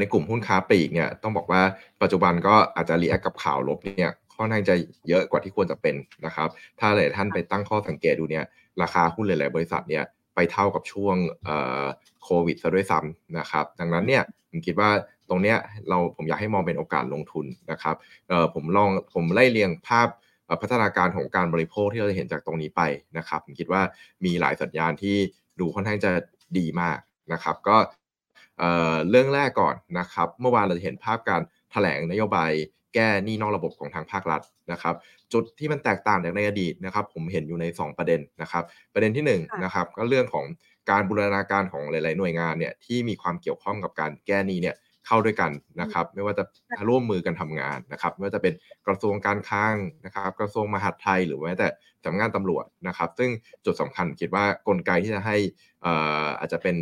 [0.00, 1.62] ในกลุ่มหุ้นค้าปลีกเนี่ยต้องบอกว่า
[2.02, 4.74] ปัจจุบันก็อาจจะ react กับข่าวลบเนี่ยค่อนข้างจะ
[5.08, 5.94] เยอะกว่าที่ควรจะเป็น
[6.26, 8.44] นะครับ ถ้าหลายท่านไปตั้งข้อสังเกตดูเนี่ย
[8.82, 10.04] ราคาหุ้นหลายๆบริษัทเนี่ย
[10.34, 11.16] ไปเท่ากับช่วง
[12.22, 14.90] โควิดซะด้วยซ้ำนะครับดังนั้นเนี่ยผมคิดว่า
[15.28, 15.56] ตรงเนี้ย
[15.88, 17.96] เราผมอยากให้มองเป็นโอกาสลงทุนนะครับ
[18.54, 20.08] ผมลองผมไล่เรียงภาพ
[20.60, 22.82] พัฒนาการของการบริโภคที่เราจะเห็นจากตรงนี้ไป
[23.18, 23.82] นะครับผมคิดว่า
[24.24, 25.16] มีหลายสัญญาณที่
[25.60, 26.10] ดูค่อนข้างจะ
[26.58, 26.98] ดีมาก
[27.32, 27.76] นะครับ ก็
[29.10, 32.50] เรื่องแรกก่อนนะครับ เมื่อวานเราจะเห็นภาพการถแถลงนโยบาย
[32.94, 34.42] แก้หนี้นอกระบบของทางภาครัฐ
[34.72, 34.94] นะครับ
[35.32, 39.30] จุดที่มันแตกต่างจากในอดีตนะครับ ผมเห็นอยู่ใน 2 ประเด็นนะครับ ประเด็นที่1น
[39.64, 40.46] นะครับก็เรื่องของ
[40.90, 46.44] การบูรณาการของหลาย ๆ หน่วยงานเนี่ยที่มีความเกี่ยวข้องกับการแก้หนี้เนี่ย เข้าด้วยกันนะครับ ไม่ว่าจะ
[46.88, 48.54] ร่วมมือกันทำงานนะครับไม่ว่าจะเป็น
[48.86, 51.68] กระทรวงการคลังนะครับ กระทรวงมหาดไทยหรือแม้แต่
[52.04, 53.30] สำนักงานตำรวจนะครับ ซึ่ง
[53.64, 55.36] จุดสำคัญคิดว่ากลไกที่จะให้
[56.38, 56.76] อาจจะเป็น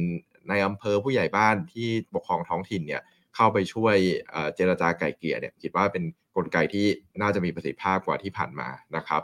[0.48, 3.02] ในอำเภอผู้ใหญ่บ้านที่ปกครองท้องถิ่นเนี่ย
[3.36, 3.96] เข้าไปช่วย
[4.54, 6.04] เจรจาไก่เกลี่ยเนี่ยคิดว่าเป็น
[6.36, 6.86] กลไกที่
[7.22, 9.22] น่าจะมีประสิทธิภาพกว่าที่ผ่านมานะครับ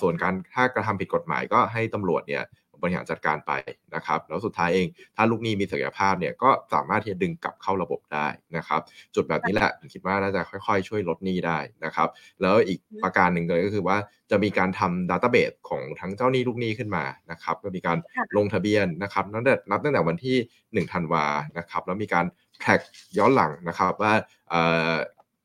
[0.00, 2.42] ส่วนการถ้ากระทำผิดกฎหมายก็ให้ตำรวจเนี่ย
[2.82, 3.52] บริหารจัดการไป
[3.94, 8.80] นะครับแล้วสุดท้ายเองถ้าลูกหนี้มีศักยภาพเนี่ยก็สามารถที่จะดึงกลับเข้าระบบได้นะครับ
[9.14, 12.08] จุดแบบนี้แหละคิดว่าน่าจะค่อยๆ ช่วยลดหนี้ได้นะครับ
[12.42, 13.96] แล้วอีกประการหนึ่งเลยก็คือว่า
[14.30, 17.98] จะมีการทำดัตต้าเบสของทั้งเจ้าหนี้ลูกหนี้ขึ้นมานะครับก็มีการ
[18.36, 21.24] ลงทะเบียนนะครับนับแต่นับตั้งแต่วันที่1ธันวา
[21.58, 22.26] นะครับแล้วมีการ
[22.60, 22.80] แท็ก
[23.18, 24.12] ย้อนหลังนะครับว่า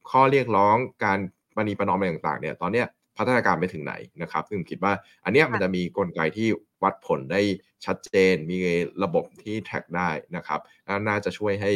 [0.09, 1.19] ข้อเรียกร้องการ
[1.55, 4.93] ปณีประนอมอะไรต่างๆเนี่ยตอนเนี้ยพัฒนาการไปถึงไหนนะครับ ซึ่งคิดว่า
[5.25, 6.47] อันนี้มันจะมีกลไกที่
[6.85, 7.41] วัดผลได้
[7.85, 8.57] ชัดเจน มี
[9.03, 10.59] ระบบที่แท็กได้นะครับ
[11.07, 11.71] น่าจะช่วยให้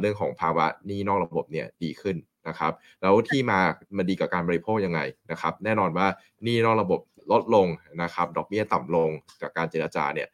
[0.00, 2.16] เรื่องของภาวะนี้นอกระบบเนี่ยดีขึ้น
[2.48, 3.60] นะครับ แล้วที่มา
[3.96, 6.06] มาดีกับการบริโภคยังไงนะครับ แน่นอนว่า
[6.46, 7.00] นี่นอกระบบ
[7.32, 7.66] ลดลง
[8.02, 10.28] นะครับ ดอกเบี้ยต่ำลงจากการเจรจาเนี่ย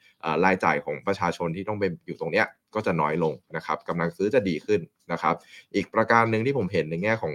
[0.44, 4.80] รายจ่ายของประชาชนที่ต้องไปอยู่ตรงเนี้ยก็จะน้อยลงนะครับกำลังซื้อจะดีขึ้น
[5.12, 5.34] นะครับ
[5.74, 7.34] อีกประการหนึ่งที่ผมเห็นในแง่ของ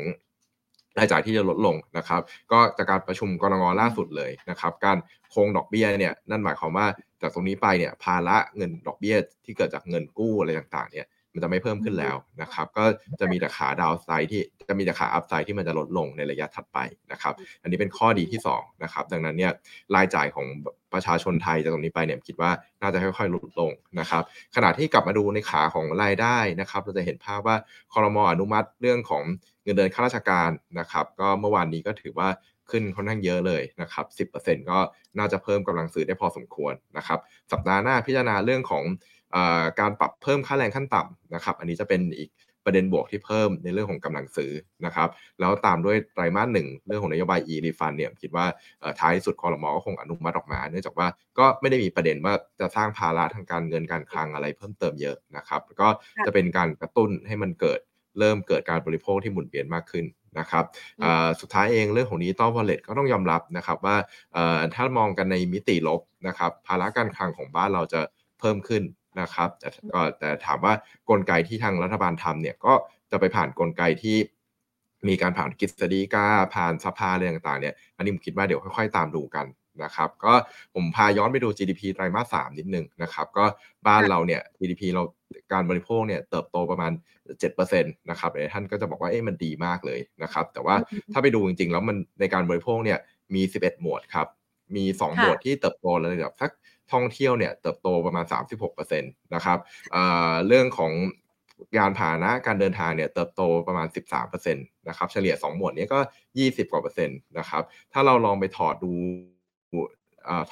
[0.98, 4.98] รายจ่ายที่จะลดลงนะครับ ก็จากการประชุมกรงงล่าสุดเลยนะครับ การ
[5.34, 6.88] คงดอกเบี้ยเนี่ยนั่นหมายความว่า
[7.22, 12.86] จากตรงนี้ไปเนี่ยภาระเงินดอกเบี้ยที่เกิดจากเงินกู้อะไรต่างๆเนี่ย มันจะไม่เพิ่มขึ้นแล้วนะครับ ก็
[13.20, 16.78] จะมีแต่ขาดาวไซด์ที่จะมีแต่ขาอัพไซด์ที่มันจะลดลงในระยะถัดไป
[17.12, 19.52] นะครับ อันนี้เป็นข้อดีที่2นะครับ ดังนั้นเนี่ย
[19.96, 20.48] รายจ่ายของ
[20.94, 24.24] ประชาชนไทยจากตรงนี้ไปเนี่ยคิดว่าน่าจะค่อยๆลดลงนะครับ
[24.56, 27.56] ขณะที่กลับมาดูในขาของรายได้นะครับ เราจะเห็นภาพว่า
[27.94, 29.24] คอรมออนุมัติเรื่องของ
[29.64, 32.30] เงินเดือนข้าราชการนะครับ ก็เมื่อวานนี้ก็ถือว่า
[32.72, 34.80] ขึ้นค่อนข้างเยอะเลยนะครับ 10%ก็
[35.18, 37.20] น่าจะเพิ่มกำลังซื้อได้พอสมควรนะครับ
[37.52, 38.84] สัปดาห์หน้าพิจารณาเรื่องของ
[39.80, 42.32] การปรับเพิ่มค่าแรงขั้นต่ำนะครับ อันนี้จะเป็นอีก
[42.66, 44.52] ประเด็นบวกที่เพิ่มในเรื่องของกำลังซื้อ
[44.86, 45.10] นะครับ
[45.40, 48.46] แล้วตามด้วยไตรมาสหนึ่งเรื่องของนโยบาย e refund เนี่ยคิดว่า
[49.00, 51.08] ท้ายสุดคอรมอก็คงอนุมัติออกมา เนื่องจากว่า
[51.40, 55.88] ก็ไม่ได้มีประเด็นว่าจะสร้างภาระทางการเงินการคลังอะไรเพิ่มเติมเยอะนะครับ ก็
[56.26, 57.80] จะเป็นการกระตุ้นให้มันเกิด
[58.20, 60.06] เริ่มเกิดการบริโภคที่หมุนเวียนมากขึ้น
[60.40, 60.66] นะครับ
[61.42, 63.96] สุดท้ายเองเรื่องของดิจิตอลวอลเล็ตก็ต้องยอมรับนะครับว่า
[64.74, 68.02] ถ้ามองกันในมิติลบนะครับภาระการคลังของบ้านเราจะ
[68.40, 68.84] เพิ่มขึ้น
[69.22, 69.70] นะครับแต่
[70.20, 70.74] แต่ถามว่า
[71.10, 72.74] กลไกที่ทางรัฐบาลทำเนี่ยก็
[73.12, 74.18] จะไปผ่านกลไกที่
[75.08, 76.26] มีการผ่านกฤษฎีกา
[76.56, 79.46] ผ่านสภาอะไรต่างๆเนี่ยอันนี้ผมคิดว่าเดี๋ยวค่อยๆตามดูกัน
[79.84, 80.34] นะครับก็
[80.76, 83.46] ผมพาย้อนไปดู GDP ไตรมาสสามนิดนึงนะครับก็
[83.88, 85.04] บ้านเราเนี่ย GDP เรา
[85.54, 86.92] การบริโภคเนี่ยเติบโตประมาณ
[87.52, 90.76] 7%นะครับท่านก็จะบอกว่าเอ๊ะมันดีมากเลยนะครับแต่ว่า
[91.14, 93.00] ถ้าไปดูจริงๆ แล้วมันในการบริโภคเนี่ย
[93.36, 94.28] มี 11 หมวดครับ
[94.76, 96.52] มี 2 หมวดที่เติบโตระดับสัก
[96.94, 98.26] ท่องเที่ยวเนี่ยเติบโตประมาณ
[98.80, 99.60] 36%นะครับ
[100.48, 100.94] เรื่องของ
[101.80, 106.00] การผ่านะการเดินทางเนี่ยเติบโตประมาณ 13%นะครับเฉลี่ย 2 หมวดนี้ก็
[106.36, 108.94] 20 กว่าเปอร์เซ็นต์นะครับถ้าเราลองไปถอดดู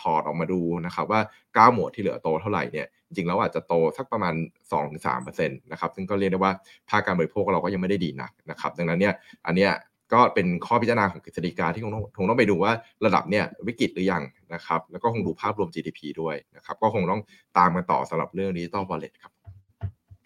[0.01, 1.21] ถอดออกมาดูนะครับว่า
[1.69, 4.33] 9 หมวดที่เหลือโตเท่าไหร่เนี่ยจริงแล้วอาจจะโตสักประมาณ
[4.91, 6.53] 2-3%นะครับซึ่งก็เรียกได้ว่า
[6.89, 9.13] ภาคการบริโภคเราก็ยังไม่ได้ดีนักนะครับดังนั้นเนี่ย
[9.45, 9.71] อันเนี้ย
[10.13, 12.71] ก็เป็นข้อพิจารณาของกฤษฎีกาที่คงต้องคงต้องไปดูว่า
[13.05, 14.23] ระดับเนี่ยวิกฤตหรือยัง
[14.53, 17.21] นะครับ แล้วก็คงดูภาพรวม GDP ด้วยนะครับ ก็คงต้อง
[17.57, 19.31] ตามกันต่อสำหรับเรื่องดิจิตอลวอลเล็ตครับ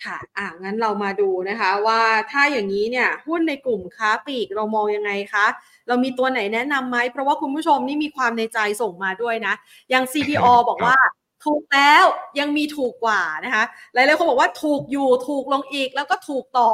[0.06, 5.46] ค่ะอะงั้นเรามาดูนะคะว่าถ้าอย่างนี้เนี่ยหุ้นในกลุ่มค้าปลีกเรามองยังไงคะ
[5.88, 9.54] เรามีตัวไหนแนะนํำไหม เพราะว่าคุณผู้ชมนี่มีความในใจส่งมาด้วยนะ
[9.90, 10.98] อย่าง CPO บอกว่า
[11.46, 12.06] ถูกแล้ว
[12.40, 16.70] ยังมีถูกกว่านะคะหลายๆคนบอกว่าถูกอยู่ถูกลงอีกแล้วก็ถูกต่อ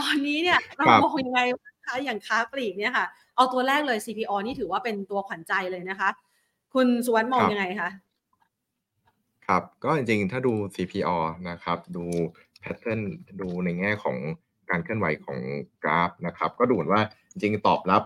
[0.00, 1.40] ตอนนี้เนี่ยเรามองยังไง
[1.86, 6.08] คะอย่างค้าปลีกเนี่ยค่ะ เอาตัวแรกเลย CPO นี่ถือว่าเป็นตัวขวัญใจเลยนะคะ
[6.74, 7.90] คุณสุวรรณมองยังไงคะ
[9.46, 11.16] ครับ ก็จริงๆ ถ้าดู CPO
[11.50, 12.04] นะครับ ดู
[12.60, 13.00] แพทเทิร์น
[13.40, 14.16] ดูในแง่ของ
[14.70, 15.38] การเคลื่อนไหวของ
[15.82, 18.02] กราฟนะครับ ก็ดูเหมือนว่าจริงตอบรับ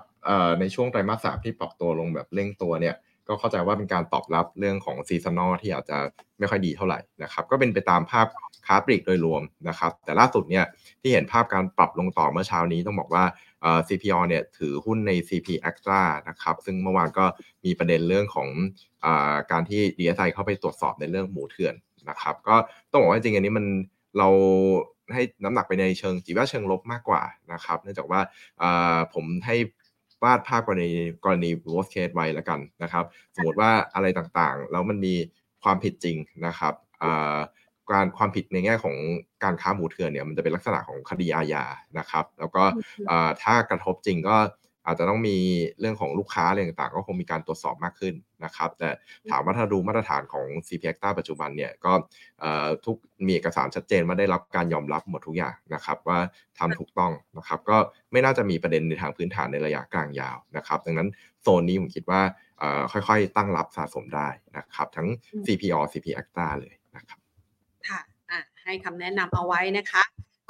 [0.61, 2.95] ในช่วงไตรมาสสามที่ปรับตัวลงแบบเร่งตัวเนี่ย
[3.29, 5.99] ก็เข้าใจว่าเป็นการตอบรับเรื่องของซีซันอลที่อาจจะ
[6.39, 8.27] ไม่ค่อยดีเท่าไหร่นะครับ ก็เป็นไปตามภาพ
[8.67, 10.65] ค้าปลีกโดยรวมนะครับ แต่ล่าสุดเนี่ย
[11.01, 13.25] ที่เห็นภาพการปรับลงต่อเมื่อเช้านี้ต้องบอกว่า
[13.89, 17.25] CPO เนี่ยถือหุ้นใน CP Extra นะครับซึ่งเมื่อวานก็
[17.65, 18.49] มีประเด็นเรื่องของ
[19.05, 19.07] อ
[19.51, 21.75] การที่ DSI เข้าไปตรวจสอบในเรื่องหมูเถื่อน
[22.11, 22.57] นะครับก็
[22.91, 23.67] ต้องบอกว่าจริงอันนี้มัน
[24.19, 24.29] เรา
[25.15, 28.21] ให้น้ำหนักไปในเชิงจีว่าเชิงลบมากกว่านะครับเนื่องจากว่า
[29.15, 29.57] ผมให้
[30.25, 30.91] วาดภาพกรณี
[31.25, 35.15] กรณี worst case ไว้แล้วกันนะครับ สมมติว่าอะไรต่างๆ แล้วมันมี
[35.63, 36.17] ความผิดจริง
[36.47, 36.75] นะครับ
[37.91, 38.97] การความผิดในแง่ของ
[39.45, 41.65] การค้าหมูเถื่อนเนี่ยมันจะเป็นลักษณะของคดีอาญา
[41.99, 42.63] นะครับ แล้วก็
[43.43, 44.37] ถ้ากระทบจริงก็
[44.87, 45.37] อาจจะต้องมี
[45.81, 48.91] เรื่องของลูกค้าอะไรต่างๆ ก็คงมีการตรวจสอบมากขึ้นนะครับ แต่
[49.31, 51.93] ถามว่าถ้าดูมาตรฐานของ CP a c t a ปัจจุบันเนี่ยก็
[52.85, 52.97] ทุก
[53.27, 56.19] มีเอกสารชัดเจนว่าได้รับการยอมรับหมดทุกอย่างนะครับ ว่า
[56.59, 57.77] ทำถูกต้องนะครับ ก็
[58.13, 61.09] ไม่น่าจะมีประเด็นในทางพื้นฐานในระยะกลางยาวนะครับ ดังนั้น
[61.43, 62.21] โซนนี้ผมคิดว่า
[62.93, 65.09] ค่อยๆ ตั้งรับสะสมได้นะครับ ทั้ง
[65.47, 66.78] CPO CP a c t a เลยนะครับค่ะ
[68.69, 70.03] ให้คำแนะนำเอาไว้นะคะ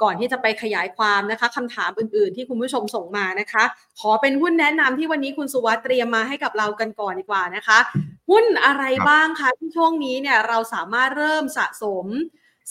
[0.03, 3.63] ก่อนที่จะไปขยายความนะคะคำถามอื่นๆ ที่คุณผู้ชมส่งมานะคะ
[3.99, 7.79] ขอเป็นหุ้นแนะนำที่วันนี้คุณสุวัสด์เตรียมมาให้กับเรากันก่อนดีกว่านะคะ
[8.29, 12.05] หุ้นอะไรบ้างคะที่ช่วงนี้เนี่ยเราสามารถเริ่มสะสม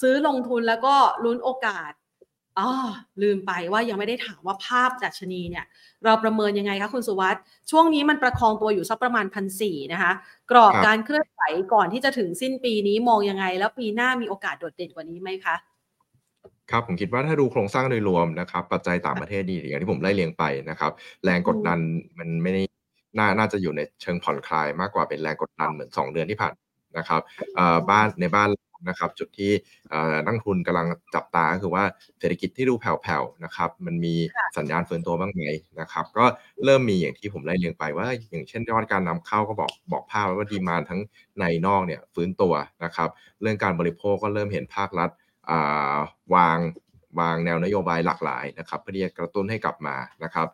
[0.01, 1.93] ซื้อลงทุนแล้วก็ลุ้นโอกาส
[2.59, 2.69] อ๋อ
[3.23, 5.65] ลืมไปว่ายังไม่ได้ถามว่าภาพจากชนีเนี่ย
[6.05, 10.13] เราประเมินยังไงคะคุณสุวัสด์ช่วงนี้มันประคองตัวอยู่สักประมาณพันสี่นะคะ
[10.51, 11.43] กรอบการเคลื่อนไหว
[11.73, 15.57] ก่อนที่จะถึงสิ้นปีนี้มองยังไง แล้วปีหน้ามีโอกาสโดดเด่นกว่านี้ไหมคะ
[16.71, 20.93] ครับผมคิดว่าถ้าดูโครงสร้างโดยรวมนะครับ ปัจจัยต่างประเทศดีอย่างที่ผมไล่เรียงไปนะครับ
[21.25, 21.79] แรงกดดัน
[22.19, 22.63] มันไม่ได้
[23.19, 26.55] น่าน่าจะอยู่ในเชิงผ่อนคลายมากกว่าเป็นแรงกดดันเหมือน 2 เดือนที่ผ่าน
[26.99, 27.21] นะครับ
[27.91, 28.49] บ้านในบ้าน
[28.89, 29.53] นะครับจุดที่
[30.25, 31.85] นักทุนกำลังจับตาก็คือว่า
[32.19, 34.15] เศรษฐกิจที่ดูแผ่วๆนะครับมันมี
[34.57, 35.43] สัญญาณฟื้นตัวบ้างไหม
[35.81, 36.25] นะครับก็
[36.65, 41.01] เริ่มมีอย่างที่ผมไล่เรียงไปว่า อย่างเช่นยอดการนำเข้าก็บอกบอกภาพว่าดีมาทั้ง
[41.41, 43.09] ในนอกเนี่ยฟื้นตัวนะครับ
[43.43, 45.11] เรื่องการบริโภคก็เริ่มเห็นภาครัฐ
[46.35, 46.59] วาง
[47.21, 50.47] วางแนวนโยบายหลากหลายนะครับเพื่อที่จะกระตุ้นให้กลับมานะครับ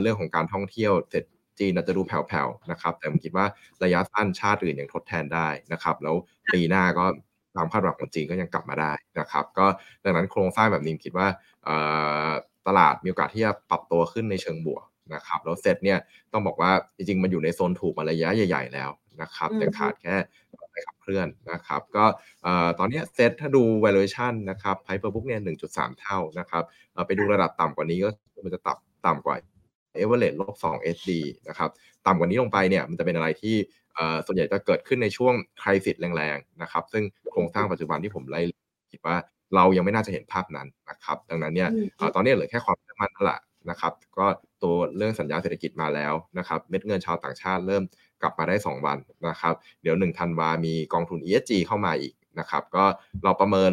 [0.00, 1.24] เรื่องของการท่องเที่ยวเสร็จ
[1.58, 3.46] จีนอาจจะดูแผ่วๆนะครับแต่ผมคิดว่า
[3.84, 6.16] ระยะสั้นชาติอื่นยังทดแทนได้นะครับ แล้ว
[6.52, 7.04] ปีหน้าก็
[7.54, 9.66] ความคาดหวังของจีนก็ยังกลับมาได้นะครับ ก็
[10.04, 11.28] ดังนั้นโครงสร้างแบบนี้คิดว่า
[12.66, 15.98] ตลาดมีโอกาสที่จะปรับตัวขึ้นในเชิงบวกนะครับแล้วเซ็ตเนี่ย
[16.32, 18.90] ต้องบอกว่าจริงๆมันอยู่ในโซนถูกมาระยะใหญ่ ๆ แล้ว
[19.22, 20.16] นะครับแต่ขาดแค่
[20.72, 22.04] ไปขับเคลื่อนนะครับ ก็
[22.78, 25.40] ตอนนี้เซ็ตถ้าดู valuation นะครับ Piper Book เนี่ย
[25.70, 26.62] 1.3 เท่านะครับ
[27.06, 28.08] ไปดูระดับต่ำกว่านี้ก็
[28.44, 29.36] มันจะต่ำต่ำกว่า
[29.96, 31.10] average ลบ2 SD
[31.48, 31.70] นะครับ
[32.06, 33.56] ต่ำกว่านี้ลงไปเนี่ยมันจะเป็นอะไรที่
[34.26, 38.40] ส่วนใหญ่จะเกิดขึ้นในช่วงคริสิตแรงๆนะครับ ซึ่งโครงสร้างปัจจุบันที่ผมไล่
[38.92, 39.16] คิดว่า
[39.54, 41.70] เรายังไม่น่าจะเห็นภาพนั้นนะครับ ดังนั้นเนี่ย
[42.14, 44.26] ตอนนี้เหลือแค่ความมั่นนั่นแหละนะครับ ก็
[44.62, 47.82] ตัวเรื่องสัญญาเศรษฐกิจมาแล้วนะครับ เม็ดเงินชาวต่างชาติเริ่ม
[48.22, 52.84] กลับมาได้ 2 วันนะครับ เดี๋ยว1ธันวามีกองทุน ESG เข้ามาอีกนะครับ ก็
[53.24, 53.72] เราประเมิน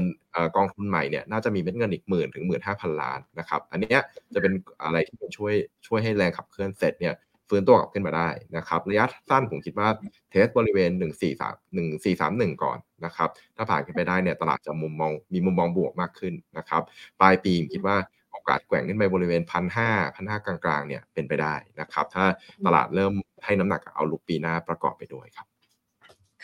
[0.57, 3.97] กองทุนใหม่เนี่ยน่าจะมีเม็ดเงินอีกหมื่นถึงหมื่นห้าพันล้านนะครับ อันนี้
[4.34, 4.53] จะเป็น
[4.84, 5.53] อะไรที่ช่วย
[5.88, 7.13] ช่วยให้แรงขับเคลื่อนเสร็จเนี่ย
[7.51, 9.89] ฟื้นตัวกลับขึ้นมาได้นะครับระยะสั้นผมคิดว่า
[10.29, 10.91] เทสบริเวณ
[11.37, 16.81] 143 1431 ก่อนนะครับถ้าผ่านขึ้นไปได้เนี่ยตลาดจะมุมมองมีมุมมองบวกมากขึ้นนะครับ
[17.21, 17.97] ปลายปีคิดว่า
[18.31, 22.25] โอกาสแกว่งขึ้นไปบริเวณพันห้าพันห้ากลางๆเนี่ยเป็นไปได้นะครับถ้า
[22.65, 23.13] ตลาดเริ่ม
[23.45, 25.47] ให้น้ำหนักเอาลุกปีหน้าประกอบไปด้วยครับ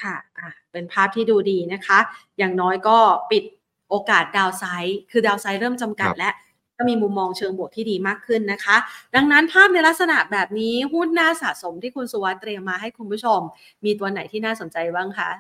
[0.01, 1.99] ค่ะะเป็นภาพที่ดูดีนะคะ
[2.37, 2.97] อย่างน้อยก็
[3.31, 3.43] ปิด
[3.89, 6.29] โอกาสดาวไซด์คือดาวไซด์เริ่มจำกัดและ
[6.77, 8.77] ก็มีมุมมองเชิงบวกที่ดีมากขึ้นนะคะ
[9.15, 13.39] ดังนั้นภาพในลักษณะแบบนี้หุ้นน่าสะสมที่คุณสุวัสด์เตรียมมาให้คุณผู้ชม
[13.85, 15.31] มีตัวไหนที่น่าสนใจบ้างคะ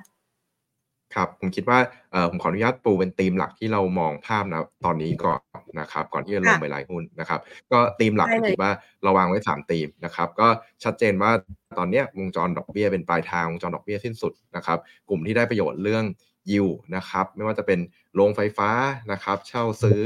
[1.15, 1.79] ครับผมคิดว่า
[2.29, 5.41] ผมขออนุญาตปูเป็นธีมหลักที่เรามองภาพนะตอนนี้ก่อน
[5.79, 7.39] นะครับ ก่อนที่จะลงไปรายหุ้นนะครับ
[7.71, 8.71] ก็ธีมหลักผมคิดว่า
[9.03, 10.47] เราวางไว้3ธีมนะครับ ก็
[10.83, 11.31] ชัดเจนว่า
[11.77, 14.77] ตอนนี้วงจรดอกเบี้ยเป็นปลายทางวงจรดอกเบี้ยสิ้นสุดนะครับ
[15.09, 16.03] กลุ่มที่ได้ประโยชน์เรื่อง
[16.51, 17.79] ยิวนะครับ ไม่ว่าจะเป็น
[18.15, 18.69] โรงไฟฟ้า
[19.11, 20.01] นะครับ เช่าซื้อ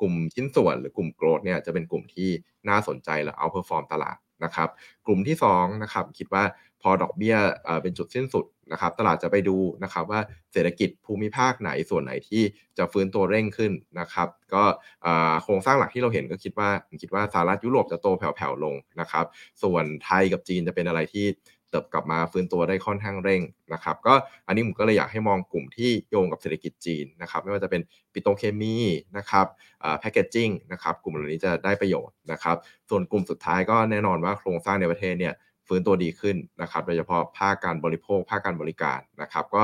[0.00, 2.30] กลุ่มชิ้นส่วนหรือกลุ่ม growth เนี่ยจะเป็นกลุ่มที่
[2.68, 4.68] น่าสนใจและ outperform ตลาดนะครับ
[5.06, 6.44] กลุ่มที่2นะครับคิดว่า
[6.82, 7.36] พอดอกเบี้ย
[7.82, 10.20] เป็นจุดสิ้นสุดนะครับตลาดจะไปดูนะครับว่า
[10.52, 12.42] เศรษฐกิจภูมิภาคไหนส่วนไหนที่
[12.78, 14.64] จะฟื้นตัวเร่งขึ้นนะครับ ก็
[15.42, 19.26] โครงสร้างหลักที่เราเห็นก็คิดว่าผมคิดว่าสหรัฐยุโรปจะโตแผ่วๆลงนะครับ
[19.62, 21.26] ส่วนไทยกับจีนจะเป็นอะไรที่
[21.70, 24.14] เติบกลับมาฟื้นตัวได้ค่อนข้างเร่งนะครับก็
[24.46, 28.76] อันนี้ผมก็เลยอยากให้มองกลุ่มที่โยงกับเศรษฐกิจจีนนะครับไม่ว่าจะเป็นปิโตเคมี
[29.18, 29.46] นะครับ
[30.00, 32.56] แพคเกจจิ้งนะครับกลุ่มเหล่านี้จะได้ประโยชน์นะครับ
[32.90, 35.34] ส่วนกลุ่มสุดท้ายก็แน่นอนว่าโครงสร้างในประเทศเนี่ย
[35.68, 39.62] ฟื้นตัวดีขึ้นนะครับโดยเฉพาะภาคการบริโภค ภาคการบริการนะครับก็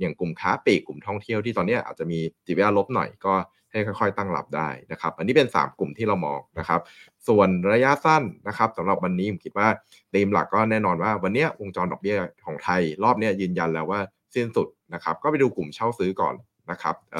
[0.00, 3.34] อย่างกลุ่มค้าปลีกกลุ่มท่องเที่ยวที่ตอนนี้อาจจะมีจิตวิทยาลบหน่อยก็
[3.70, 6.80] ให้ค่อยๆตั้งรับได้นะครับ อันนี้เป็น 3 กลุ่มที่เรามองนะครับ
[7.28, 9.68] ส่วนระยะสั้นนะครับสำหรับวันนี้ผมคิดว่า
[10.14, 14.00] ธีมหลักก็แน่นอนว่าวันนี้วงจรดอกเบี้ยของไทย รอบนี้ยืนยันแล้วว่า
[14.34, 16.34] สิ้นสุดนะครับ ก็ไปดูกลุ่มเช่าซื้อก่อน
[16.70, 17.16] นะครับเ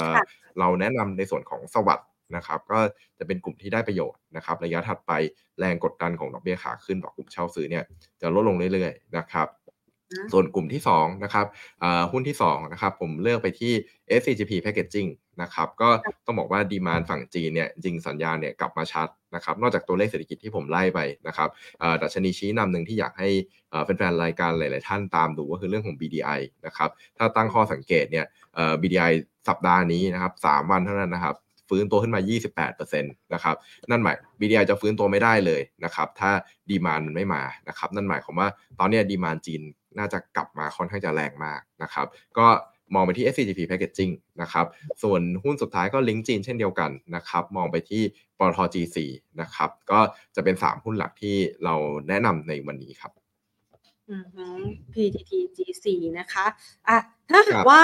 [0.59, 2.79] เราแนะนำในส่วนของสวัสด์นะครับ ก็
[3.19, 5.11] จะเป็นกลุ่มที่ได้ประโยชน์นะครับ ระยะถัดไป
[5.59, 7.83] แรงกดดันของดอกเบี้ยขาขึ้นต่อกลุ่มเช่าซื้อเนี่ย
[8.21, 9.47] จะลดลงเรื่อยๆนะครับ
[10.31, 11.45] ส่วนกลุ่มที่2นะครับ
[12.11, 13.73] หุ้นที่2นะครับผมเลือกไปที่
[14.19, 15.09] SCGP Packaging
[15.41, 15.89] นะครับก็
[16.25, 21.49] ต้องบอกว่าดีมานฝั่งจีนเนี่ยจริงสัญญาณเนี่ยกลับมาชัดนะครับนอกจากตัวเลขเศรษฐกิจที่ผมไล่ไปนะครับ
[22.01, 23.29] ดัชนีชี้นำหนึ่งที่อยากให้
[23.83, 28.25] แฟนๆรายการหลายๆท่านตามดูก็คือเรื่องของ BDI นะครับถ้าตั้งข้อสังเกตเนี่ย
[28.81, 29.11] BDI
[29.47, 31.35] สัปดาห์นี้นะครับ3วันเท่านั้นนะครับ
[31.69, 32.21] ฟื้นตัวขึ้นมา
[32.61, 33.55] 28%นะครับ
[33.89, 36.31] นั่นหมาย BDI จะฟื้นตัวไม่ได้เลยนะครับ ถ้า
[36.69, 38.47] demand มันไม่มา นะครับ นั่นหมายความว่า
[38.79, 39.61] ตอนนี้ demand จีน
[39.97, 42.47] น่าจะกลับมาค่อนข้างจะแรงมากนะครับ ก็
[42.95, 44.65] มองไปที่ SCGP Packaging นะครับ
[45.03, 48.01] ส่วนหุ้นสุดท้ายก็ลิงก์จีนเช่นเดียวกันนะครับ มองไปที่
[48.39, 48.97] ปตท GC
[49.41, 49.99] นะครับ ก็
[50.35, 51.75] จะเป็น 3 หุ้นหลักที่เรา
[52.07, 53.11] แนะนำในวันนี้ครับ
[54.93, 55.87] PTT G4
[56.19, 56.45] นะคะ
[56.87, 56.97] อะ
[57.29, 57.81] ถ้าหากว่า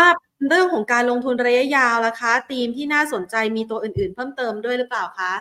[0.48, 5.34] เรื่องของการลงทุนระยะยาวล่ะคะ ธีมที่น่าสนใจมีตัวอื่นๆ เพิ่มเติมด้วยหรือเปล่าคะ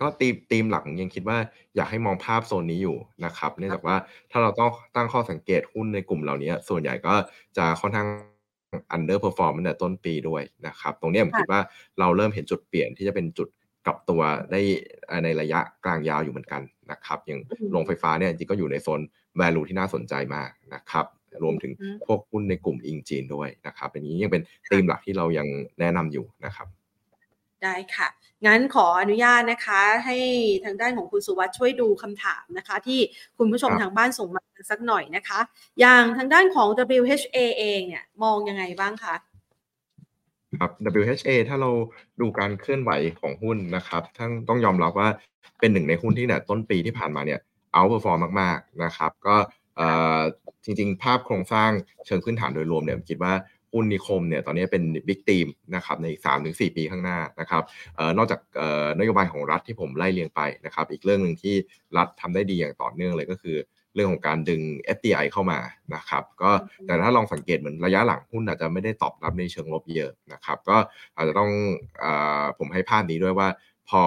[0.00, 1.38] ก็ตีมตีมหลักยังคิดว่า
[1.76, 3.96] อยากให้มองภาพโซนนี้อยู่นะครับเนื่องจากว่า
[4.30, 7.14] ถ้าเราต้องตั้งข้อสังเกตหุ้นในกลุ่มเหล่านี้ ส่วนใหญ่ก็
[7.56, 8.08] จะค่อนข้าง
[8.96, 11.60] underperform ตั้งแต่ต้นปีด้วยนะครับ ตรงนี้ผมคิดว่า
[11.98, 13.48] เราเริ่มเห็นจุดเปลี่ยนที่จะเป็นจุด
[13.86, 14.20] กลับตัว
[14.52, 14.60] ได้
[15.24, 17.40] ในระยะกลางยาวอยู่เหมือนกันนะครับอย่าง
[17.72, 19.00] โรงไฟฟ้าเนี่ยจริงก็อยู่ในโซน
[19.40, 21.06] value ที่น่าสนใจมากนะครับ
[21.42, 21.72] รวมถึง
[22.06, 25.48] พวกหุ้นในกลุ่มอิงจีนด้วยนะครับอันนี้ยังเป็นธีมหลักที่เรายัง
[25.80, 26.66] แนะนำอยู่นะครับ
[27.64, 28.08] ได้ค่ะ
[28.46, 30.16] งั้นขออนุญาตนะคะ ให้
[30.64, 33.00] ทางด้านของคุณสุวัสด์ช่วยดูคำถามนะคะ ที่
[33.38, 35.38] คุณผู้ชมทางบ้านส่งมาสักหน่อยนะคะ
[35.80, 36.68] อย่างทางด้านของ
[36.98, 39.14] WHA เองเนี่ยมองยังไงบ้างคะ
[40.60, 41.70] ครับ WHA ถ้าเรา
[42.20, 42.90] ดูการเคลื่อนไหว
[43.20, 45.08] ของหุ้นนะครับทั้งต้องยอมรับว่า
[45.60, 47.40] เป็นหนึ่งในหุ้นที่เนี่ยต้นปีที่ผ่านมาเนี่ย
[47.72, 49.36] outperform มาก ๆ นะครับ ก็
[50.64, 51.70] จริง ๆ ภาพโครงสร้าง
[52.06, 53.32] เชิงพื้นฐานโดยรวมเนี่ยคิดว่า
[53.72, 56.08] หุ้นนิคมเนี่ยตอนนี้เป็น big theme นะครับใน
[56.42, 57.62] 3-4 ปีข้างหน้านะครับ
[57.98, 58.40] ออนอกจาก
[58.98, 61.54] นโยบายของรัฐที่ผมไล่เรียงไปนะครับอีกเรื่องหนึ่งที่
[61.96, 63.56] รัฐทำได้ดีอย่างต่อเนื่องเลยก็คือ
[63.94, 64.60] เรื่องของการดึง
[64.96, 65.58] FDI เข้ามา
[65.94, 66.50] นะครับก็
[66.86, 70.76] แต่ถ้าลองสังเกตเหมือนระยะหลังหุ้นอาจจะไม่ได้ตอบรับในเชิงลบเยอะนะครับก็
[71.16, 71.50] อาจจะต้อง
[72.02, 72.04] อ
[72.58, 73.48] ผมให้ภาพนี้ด้วยว่า
[73.88, 74.02] พอ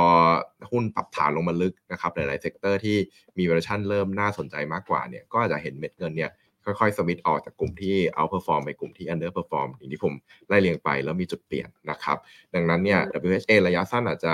[0.72, 2.98] หุ้นปรับฐานลงมาลึกนะครับหลายๆ sector ที่
[3.38, 6.32] มีเวอร์ชันเริ่มน่าสนใจมากกว่าเนี่ยก็อาจจะเห็นเม็ดเงินเนี่ย
[6.66, 10.14] ค่อยๆสวิตออกจากกลุ่มที่ outperform ไปกลุ่มที่ underperform อย่างที่ผม
[10.48, 12.18] ไล่เรียงไปแล้วมีจุดเปลี่ยนนะครับ
[12.56, 14.34] ดังนั้นเนี่ย WHA ระยะสั้นอาจจะ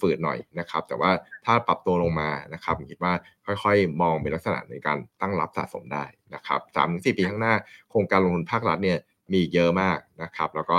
[0.00, 1.10] ฝืดๆหน่อยนะครับ แต่ว่า
[1.46, 3.12] ถ้าปรับตัวลงมานะครับผมคิดว่า
[3.46, 6.04] ค่อยๆ มองเป็นลักษณะในการตั้งรับสะสมได้
[6.34, 7.54] นะครับสามถึงสี่ปีข้างหน้า
[7.90, 8.98] โครงการลงทุนภาครัฐเนี่ย
[9.32, 10.78] มีเยอะมากนะครับ แล้วก็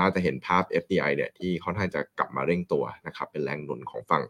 [0.00, 4.22] น่าจะเห็นภาพ FDI เนี่ยที่ค่อนข้างจะกลับมาเร่งตัวนะครับ เป็นแรงหนุนของฝั่ง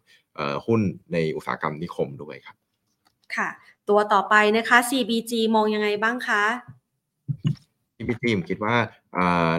[0.66, 0.80] หุ้น
[1.12, 2.56] ในอุตสาหกรรมนิคมด้วยครับ
[3.36, 3.48] ค่ะ
[3.88, 6.42] ตัวต่อไปนะคะ CBG มองยังไงบ้างคะ
[7.96, 8.74] CBG ผมคิดว่า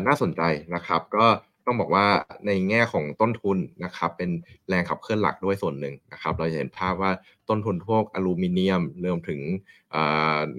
[0.07, 0.41] น่าสนใจ
[0.75, 1.25] นะครับ ก็
[1.65, 2.05] ต้องบอกว่า
[2.47, 4.29] ในแง่ของต้นทุนนะครับ เป็น
[4.67, 7.11] แรงขับเคลื่อนหลักด้วยส่วนหนึ่งนะครับ เราจะเห็นภาพว่า
[7.49, 9.39] ต้นทุนพวกอลูมิเนียมรวมถึง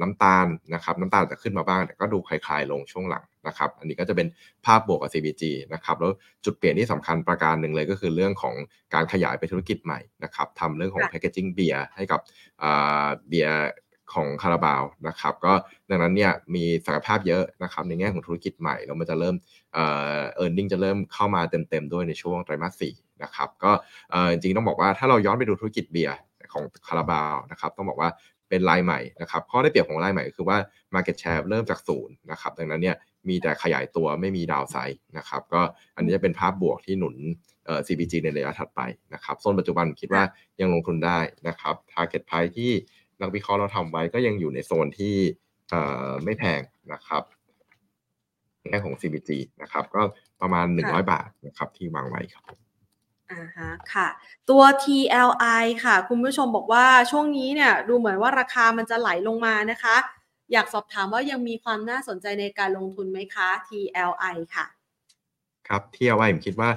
[0.01, 4.27] น้ำตาลนะครับ น้ำตาลจะขึ้นมาบ้าง แต่ก็ดูคลายๆลงช่วงหลัง นะครับ อันนี้ก็จะเป็น
[4.67, 5.43] ภาพบวกกับ CBG
[5.75, 6.13] นะครับ แล้ว
[6.45, 8.55] จุดเปลี่ยนที่สำคัญประการหนึ่งเลยก็คือเรื่องของ
[8.95, 12.21] การขยายไปธุรกิจใหม่นะครับทำเรื่องของค่ะ packaging เบียร์ให้กับ
[12.63, 13.57] อ่าเบียร์
[14.15, 15.53] ของคาราบาวนะครับ ก็
[15.91, 19.37] ดังนั้นเนี่ยมีศักยภาพเยอะนะครับ ในแง่ของธุรกิจใหม่แล้วมันจะเริ่ม
[19.75, 19.85] เอ่
[20.19, 23.73] อ earning จะเริ่มเข้ามาเต็มๆด้วยในช่วงไตรมาสสี่นะครับ ก็
[24.11, 26.17] เอ่อจริงๆต้องบอกว่าถ้าเราย้อนไปดูธุรกิจเบียร์
[26.53, 28.11] ของคาราบาวนะครับ ต้องบอกว่า
[28.49, 30.57] เป็นรายใหม่นะครับข้อได้เปรียบของรายใหม่ก็คือว่า
[30.95, 32.97] market share เริ่มจากศูนย์นะครับดังนั้นเนี่ย
[33.29, 35.61] มีแต่ขยายตัวไม่มีดาวไซด์นะครับก็
[35.97, 37.17] อันนี้จะเป็นภาพบวกที่หนุน
[37.65, 38.81] เอ่อ CPG ในระยะถัดไป
[39.15, 40.23] นะครับโซนปัจจุบันคิดว่า
[40.61, 42.73] ยังลงทุนได้นะครับ target price ที่
[43.21, 45.15] นักวิเคราะห์เราทำไว้ก็ยังอยู่ในโซนที่
[45.71, 46.61] เอ่อไม่แพง
[46.93, 47.23] นะครับ
[48.61, 49.31] ในแง่ของ CPG
[49.63, 50.03] นะครับก็
[50.41, 52.45] ประมาณค่ะ100 บาทนะครับที่วางไว้ครับ
[53.33, 54.09] อ่าฮะค่ะ
[54.51, 59.97] ตัว TLI ค่ะ คุณผู้ชมบอกว่าช่วงนี้เนี่ยดูเหมือนว่าราคามันจะไหลลงมานะคะ
[60.55, 64.67] อยากสอบถามว่ายังมีความน่าสนใจในการลงทุนไหมคะ TLI ค่ะ
[65.69, 66.71] ครับที่เอาไว้ผมคิดว่า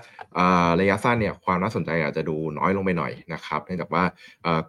[0.80, 4.04] ระยะสั้นเนี่ยความน่าสนใจอาจจะดูน้อยลงไปหน่อยนะครับเนื่องจากว่า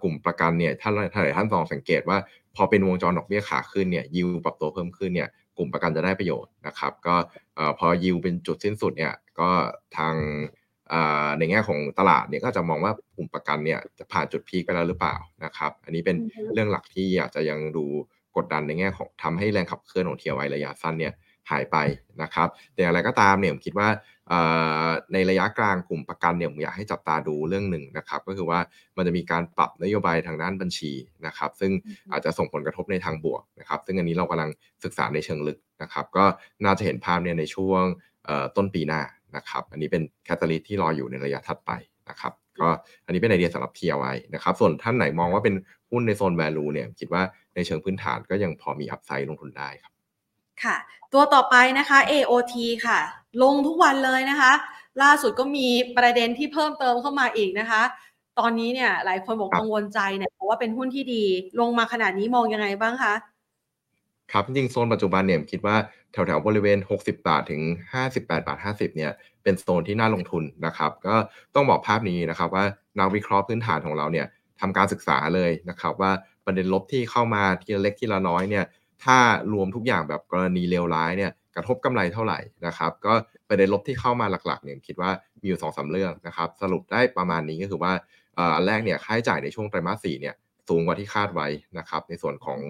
[0.02, 2.18] กลุ่มประกันเนี่ยถ้าถ้าหลายท่านลองสังเกตว่า
[2.56, 7.16] พอเป็นวงจรดอกเบี้ยขาขึ้นเนี่ยยิวปรับตัวเพิ่มขึ้นเนี่ยกลุ่มประกันจะได้ประโยชน์นะครับก็
[7.78, 9.50] พอยิวเป็นจุดสิ้นสุดเนี่ยก็
[9.96, 10.14] ทาง
[11.38, 16.16] ในแง่ของตลาดเนี่ยก็จะมองว่ากลุ่มประกันเนี่ยจะผ่านจุดพีคไปแล้วหรือเปล่านะครับ อันนี้เป็น
[16.52, 17.86] เรื่องหลักที่อาจจะยังดู
[18.38, 21.12] กดดันในแง่ของทำให้แรงขับเคลื่อนของเทียไวระยะสั้นเนี่ย
[21.50, 21.76] หายไป
[22.22, 23.88] นะครับแต่อย่างไรก็ตามเนี่ยผมคิดว่า
[24.28, 24.40] เอ่
[24.84, 28.60] อในระยะกลางกลุ่มประกันเนี่ยผมอยากให้จับตาดูเรื่องหนึ่งนะครับก็คือว่า
[28.96, 30.92] มันจะมีการปรับนโยบายทางด้านบัญชี
[31.26, 31.72] นะครับซึ่ง
[32.12, 34.50] อาจจะส่งผลกระทบในทางบวกนะครับซึ่งอันนี้เรากำลัง
[34.84, 36.24] ศึกษาในเชิงลึกนะครับก็
[36.64, 37.84] น่าจะเห็นภาพเนี่ยในช่วง
[38.26, 39.00] เอ่อต้นปีหน้า
[39.36, 41.70] นะครับอันนี้เป็นแคตตาลิสที่รออยู่ในระยะถัดไป
[42.08, 42.68] นะครับ ก็
[43.04, 45.54] อันนี้เป็นไอเดียสำหรับ TLI นะครับ ส่วนท่านไหนมองว่าเป็น
[45.90, 47.22] หุ้นในโซน value เนี่ยคิดว่า
[47.54, 49.92] ในเชิงพื้นฐานก็ยังพอมีอัพไซด์ลงทุนได้ครับ
[50.62, 50.76] ค่ะ
[51.12, 52.54] ตัวต่อไปนะคะ AOT
[52.86, 52.98] ค่ะ
[53.42, 54.52] ลงทุกวันเลยนะคะ
[55.02, 57.82] ล่าสุดก็มีประเด็นที่เพิ่มเติมเข้ามาอีกนะคะ
[58.38, 61.24] ตอนนี้เนี่ยหลายคนบอกครับกังวลใจเนี่ยเพราะว่าเป็นหุ้นที่ดี
[61.60, 63.14] ลงมาขนาดนี้มองยังไงบ้างคะ
[64.32, 65.76] ครับจริงๆโซนปัจจุบันเนี่ยผมคิดว่า
[66.12, 67.62] แถวๆบริเวณ 60 บาทถึง
[68.02, 71.14] 58 บาท 50 เนี่ย เป็นโซนที่น่าลงทุนนะครับ ก็
[71.54, 72.64] ต้องบอกภาพนี้นะครับว่า
[72.98, 74.26] นักวิเคราะห์พื้นฐานของเราเนี่ย
[74.60, 76.12] ทำการศึกษาเลยนะครับ ว่า
[76.44, 78.64] ประเด็นลบที่เข้ามาทีละเล็กทีละน้อยเนี่ย
[79.04, 79.18] ถ้า
[79.52, 83.14] รวมทุกอย่างแบบกรณีเลวร้ายเนี่ยกระทบกำไรเท่าไหร่นะครับ ก็
[83.48, 87.92] ประเด็นลบที่เข้ามาหลักๆเนี่ยคิดว่ามีอยู่สองสามเรื่องนะครับ สรุปได้ประมาณนี้ก็คือว่า
[88.54, 90.34] อันแรกเนี่ยค่าใช้จ่ายในช่วงไตรมาสสี่เนี่ย
[90.68, 92.60] สูงกว่าที่คาดไว้นะครับ ในส่วนของ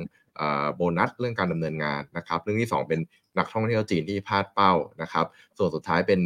[0.40, 3.01] อ่อโบนัสเรื่องการดำเนินงานนะครับ เรื่องที่ 2 เป็น
[3.38, 4.72] นักท่องเที่ยวจีนที่พลาดเป้า
[5.03, 5.27] นะครับ
[5.59, 6.20] ส่วนสุดท้ายเป็น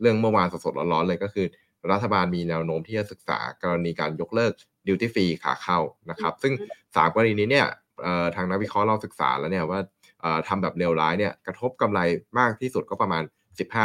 [0.00, 1.46] เรื่องเมื่อวานสดๆร้อนๆเลยก็คือ
[1.92, 4.52] รัฐบาลมีแนวโน้มที่จะศึกษากรณีการยกเลิก
[4.86, 5.78] ดิวตี้ฟรีขาเข้า
[6.10, 6.52] นะครับ ซึ่ง
[6.96, 7.66] สามกรณีนี้เนี่ย
[8.02, 9.80] เอ่อทางนักวิเคราะห์เราศึกษาแล้วเนี่ยว่า
[10.20, 12.00] เอ่อทำแบบเลวร้ายเนี่ยกระทบกำไร
[12.38, 13.22] มากที่สุดก็ประมาณ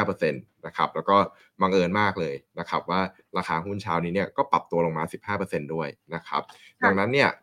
[0.01, 1.17] 15%นะครับแล้วก็
[1.61, 3.01] บังเอิญมากเลยนะครับว่า
[3.37, 6.41] ราคาหุ้นเช้านี้เนี่ยก็ปรับตัวลงมา 15%ด้วยนะครับ
[6.81, 7.29] ค่ะดังนั้นเนี่ย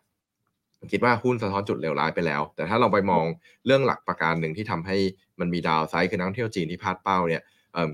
[0.91, 3.25] คิดว่าหุ้นสะท้อนจุดเลวร้ายไปแล้ว แต่ถ้าเราไปมอง
[3.65, 4.97] เรื่องหลักประการหนึ่งที่ทำให้
[5.39, 7.43] มันมีดาวไซด์คือนักท่องเที่ยวจีนที่พลาดเป้าเนี่ย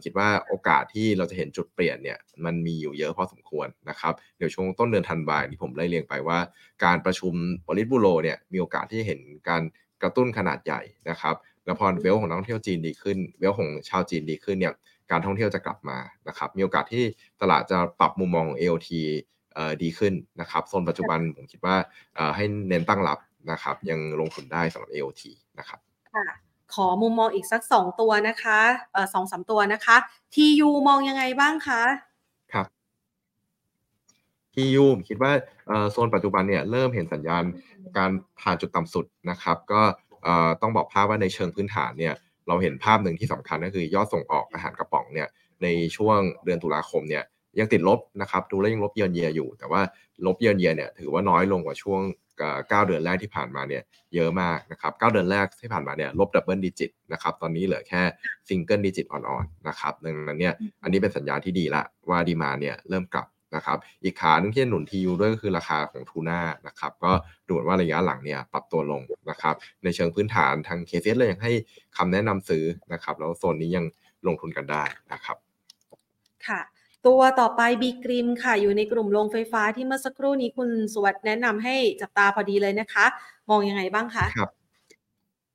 [0.04, 6.40] คิดว่าโอกาสที่เราจะเห็นจุดเปลี่ยนเนี่ยมันมีอยู่เยอะพอสมควรนะครับเดี๋ยวช่วงต้นเดือนธันวาคมที่ผมไล่เรียงไปว่า
[6.84, 7.34] การประชุม
[7.68, 9.20] บริษัทบูโรเนี่ยมีโอกาสที่จะเห็น
[9.50, 9.62] การ
[10.02, 14.74] กระตุ้นขนาดใหญ่นะครับแล้วพอเวลของนักท่องเที่ยวจีนดีขึ้น เวลของชาวจีนดีขึ้นเนี่ย
[15.12, 15.98] การท่องเที่ยวจะกลับมา
[16.28, 17.04] นะครับมีโอกาสที่
[17.42, 19.37] ตลาดจะปรับมุมมองของ AOT เอ่อ
[19.84, 21.76] ดีขึ้นนะครับโซนปัจจุบันผมคิดว่า
[22.16, 23.20] เอ่อให้เน้นตั้งรับ
[23.52, 25.22] นะครับ ยังลงทุนได้สำหรับ AOT
[25.60, 25.80] นะครับ
[26.14, 26.26] ค่ะ
[26.74, 28.60] ขอมุมมองอีกสักสองตัวนะคะ
[28.94, 29.96] เอ่อสองสามตัวนะคะ
[30.34, 31.82] TU มองยังไงบ้างคะ
[32.54, 32.66] ครับ
[34.56, 35.32] TU ผมคิดว่า
[35.68, 37.44] เอ่อโซนปัจจุบันเนี่ยเริ่มเห็นสัญญาณ
[37.98, 39.82] การผ่านจุดต่ำสุดนะครับ ก็
[40.24, 42.14] เอ่อต้องบอกภาพว่าในเชิงพื้นฐานเนี่ย
[42.48, 45.28] เราเห็นภาพหนึ่งที่สำคัญก็คือยอดส่งออกอาหารกระป๋องเนี่ย
[45.64, 47.24] ในช่วงเดือนตุลาคมเนี่ย
[47.60, 49.82] ยังติดลบนะครับดูแล้วยังลบเยือนเยียอยู่ แต่ว่า
[50.26, 52.02] ลบเยือนเยียเนี่ยถือว่าน้อยลงกว่าช่วง
[52.38, 53.84] เอ่อเก้าเดือนแรกที่ผ่านมาเนี่ย
[54.16, 58.02] เยอะมากนะครับเก้าเดือนแรกที่ผ่านมาเนี่ยลบ double digit นะครับตอนนี้เหลือแค่
[58.48, 67.12] single digit อ่อนๆนะครับดังนั้นเนี่ยอันนี้เป็นสัญญาณที่ดีละว่า demand เนี่ยเริ่มกลับนะครับอีกขาหนึงที่หนุน TU ด้วยก็คือราคาของทูน่านะครับก็
[67.48, 71.52] ดูเหมือนว่าระยะหลังเนี่ยปรับตัวลงนะครับในเชิงพื้นฐานทาง KS เลยยังให้
[71.98, 72.64] คำแนะนำซื้อ
[72.94, 73.86] นะครับแล้วโซนนี้ยัง
[74.28, 75.38] ลงทุนกันได้นะครับ
[76.48, 76.60] ค่ะ
[77.08, 83.06] ตัวต่อไปบีกริมค่ะ อยู่ในกลุ่มโรงไฟฟ้าที่เมื่อสักครู่นี้คุณสุวัสด์แนะนำให้จับตาพอดีเลยนะคะ
[83.50, 84.50] มองยังไงบ้างคะครับ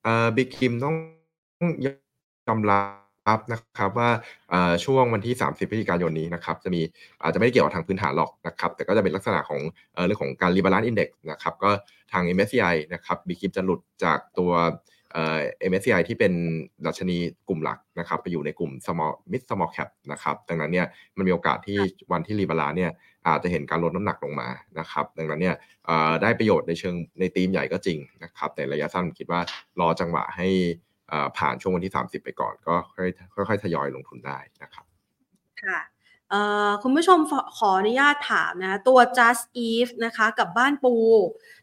[0.03, 0.94] เอ่อบีกริมต้อง
[1.86, 4.11] ยอมรับนะครับว่า
[4.84, 6.82] ช่วงวันที่ 30พฤศจิกายนนี้นะครับจะมี
[7.22, 9.61] อาจจะไม่ได้เกี่ยวกับทางพื้นฐานหรอกนะครับ แต่ก็จะเป็นลักษณะของ
[10.07, 11.70] เรื่องของการ rebalance index นะครับก็
[12.12, 14.53] ทาง MSCI นะครับบีกริมจะหลุดจากตัว
[15.13, 15.39] เอ่อ
[15.71, 16.33] MSCI ที่เป็น
[16.87, 17.17] ดัชนี
[17.49, 20.87] กลุ่มหลักนะครับไปอยู่ในกลุ่ม small mid small cap นะครับดังนั้นเนี่ย
[21.17, 21.79] มันมีโอกาสที่
[22.13, 22.91] วันที่รีบาลานเนี่ย
[23.29, 24.49] อาจจะเห็นการลดน้ำหนักลงมา
[24.79, 25.57] นะครับดังนั้นเนี่ย
[26.23, 29.41] ได้ประโยชน์ในเชิงในธีมใหญ่ก็จริงนะครับแต่ระยะสั้นคิดว่า
[29.81, 30.49] รอจังหวะให้
[31.39, 32.75] ผ่านช่วงวันที่ 30 ไปก่อน ก็
[33.35, 34.85] ค่อยๆทยอยลงทุนได้นะครับ
[35.63, 35.81] ค่ะ
[36.83, 37.19] คุณผู้ชม
[37.59, 40.95] ขออนุญาตถามนะตัว just eve นะคะกับบ้านปู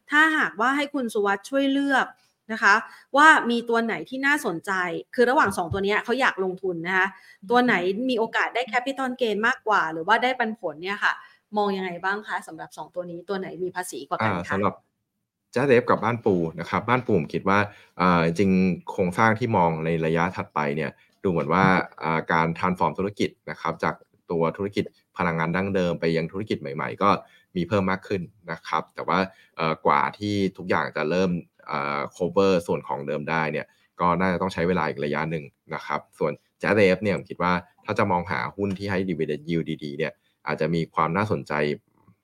[0.10, 2.06] ถ้าหากว่าให้คุณสุวัสด์ช่วยเลือก
[2.52, 2.74] นะคะ
[3.18, 4.72] ว่ามีตัวไหนที่น่าสนใจ
[5.16, 7.08] คือระหว่าง 2 ตัวนี้เขาอยากลงทุนนะคะ
[7.50, 7.74] ตัวไหน
[8.10, 11.14] มีโอกาสได้แคปิตอลเกนมากกว่า หรือว่าได้ปันผลเนี่ยค่ะ
[11.58, 14.76] มองยังไงบ้างคะสำหรับ 2 ตัวนี้ตัวไหนมีภาษีกว่ากันคะสำหรับ
[15.56, 17.60] จ้าเดฟกับบ้านปูนะครับบ้านปูผมคิดว่า
[18.38, 18.52] จริง
[18.92, 20.92] โครงสร้างที่มองในระยะถัดไปเนี่ย
[21.24, 21.66] ดูเหมือนว่า
[22.32, 23.96] การทานฟอร์มธุรกิจนะครับจาก
[24.32, 24.86] ตัวธุรกิจ
[25.18, 27.10] พลังงานดั้งเดิมไปยังธุรกิจใหม่ ๆ ก็
[27.56, 28.22] มีเพิ่มมากขึ้น
[28.52, 29.20] นะครับแต่ว่า
[29.86, 31.32] กว่าที่ทุกอย่างจะเริ่ม
[32.18, 33.66] cover ส่วนของเดิมได้เนี่ย
[34.00, 35.44] ก็น่าจะต้องใช้เวลาอีกระยะหนึ่ง
[35.76, 37.54] นะครับ ส่วนแจ๊เดฟเนี่ยผมคิดว่า
[37.86, 40.12] ถ้าจะมองหาหุ้นที่ให้ dividend yield ดีๆเนี่ย
[40.48, 41.54] อาจจะมีความน่าสนใจ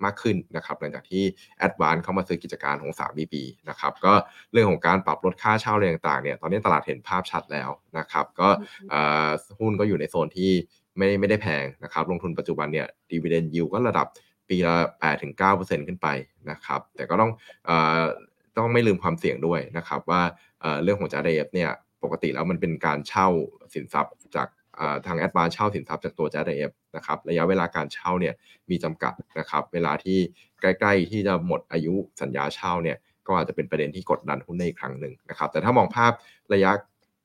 [0.05, 1.23] มากขึ้นนะครับหลังจากที่
[1.67, 3.35] Advance เข้ามาซื้อกิจการของ 3BB
[3.69, 4.13] นะครับก็
[4.51, 8.49] เรื่องของการปรับลดค่าเช่าอะไรต่างๆเนี่ยตอนนี้ตลาดเห็นภาพชัดแล้วนะครับก็
[9.59, 10.51] หุ้นก็อยู่ในโซนที่
[10.97, 14.07] ไม่ไม่ได้แพงนะครับลงทุนปัจจุบันเนี่ย dividend yield ก็ระดับ
[14.49, 14.75] ปีละ
[15.31, 16.07] 8-9%ขึ้นไป
[16.51, 17.31] นะครับแต่ก็ต้อง
[18.57, 20.21] ต้องไม่ลืมความเสี่ยงด้วยนะครับ ว่า
[20.83, 21.71] เรื่องของจาเดฟเนี่ย
[22.03, 23.27] ปกติแล้วมันเป็นการเช่า
[23.73, 24.47] สินทรัพย์จาก
[25.05, 28.33] ทางแอดวานเช่าสินทรัพย์จากตัว j เอฟนะครับระยะเวลาการเช่าเนี่ย
[28.69, 30.19] มีจำกัดนะครับ เวลาที่
[30.61, 32.97] ใกล้ ๆ ที่จะหมดอายุสัญญาเช่าเนี่ย
[33.27, 36.11] ก็อาจจะเป็นประเด็นที่กดดันหุ้นในอีกครั้งหนึ่งนะครับ แต่ถ้ามองภาพ
[36.53, 36.71] ระยะ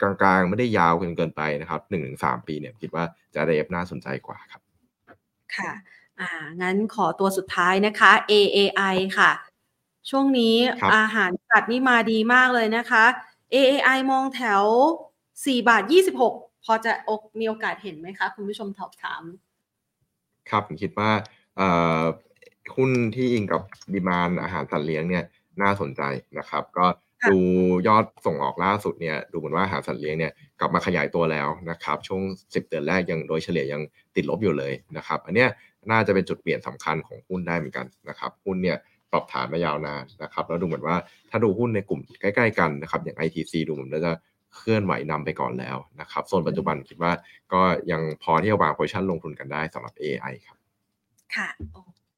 [0.01, 3.05] กลางๆ ไม่ได้ยาวเกินเกินไปนะครับหนึ่งถึงสามปีเนี่ยคิดว่า
[3.35, 4.63] j เอฟน่าสนใจกว่าครับ
[5.57, 5.73] ค่ะ
[6.21, 6.31] อ่า
[6.63, 9.31] งั้นขอตัวสุดท้ายนะคะ AAI ค่ะ
[10.11, 10.55] ช่วงนี้
[10.95, 13.05] อาหารสัตว์นี่มาดีมากเลยนะคะ
[13.55, 14.63] AAI มองแถว
[15.15, 15.83] 4 บาท
[16.27, 19.23] 26 พอจะอกมีโอกาสเห็นไหมคะ คุณผู้ชมตอบถาม
[20.51, 21.11] ครับผมคิดว่า
[22.77, 23.63] หุ้นที่อิงกับ
[23.95, 25.25] ดีมานอาหารสัตว์เลี้ยงเนี่ย
[25.63, 26.03] น่าสนใจ
[26.39, 26.87] นะครับ ก็
[27.31, 27.39] ดู
[27.89, 32.23] ยอดส่งออกล่าสุดเนี่ยดูเหมือนว่าอาหารสัตว์เลี้ยงเนี่ยกลับมาขยายตัวแล้วนะครับ ช่วง
[32.53, 33.83] 10 เดือนแรกยังโดยเฉลี่ยยัง
[34.17, 35.49] ติดลบอยู่เลยนะครับ อันเนี้ย
[35.91, 38.77] น่าจะเป็นจุดเปลี่ยนสำคัญของหุ้นได้เหมือนกันนะครับหุ้นเนี่ย
[39.13, 40.97] ปรับฐานมายาวนานนะครับ แล้วดูเหมือนว่า
[41.31, 44.13] ถ้าดูหุ้นในกลุ่มใกล้ๆกันนะครับอย่าง ITC ดูเหมือนจะ
[44.57, 47.13] เคลื่อนไหวนำไปก่อนแล้วนะครับส่วนปัจจุบันคิดว่า
[47.53, 50.57] ก็ยังพอที่จะวางโพซิชันลงทุนกันได้สำหรับ AI ครับ
[51.35, 51.49] ค่ะ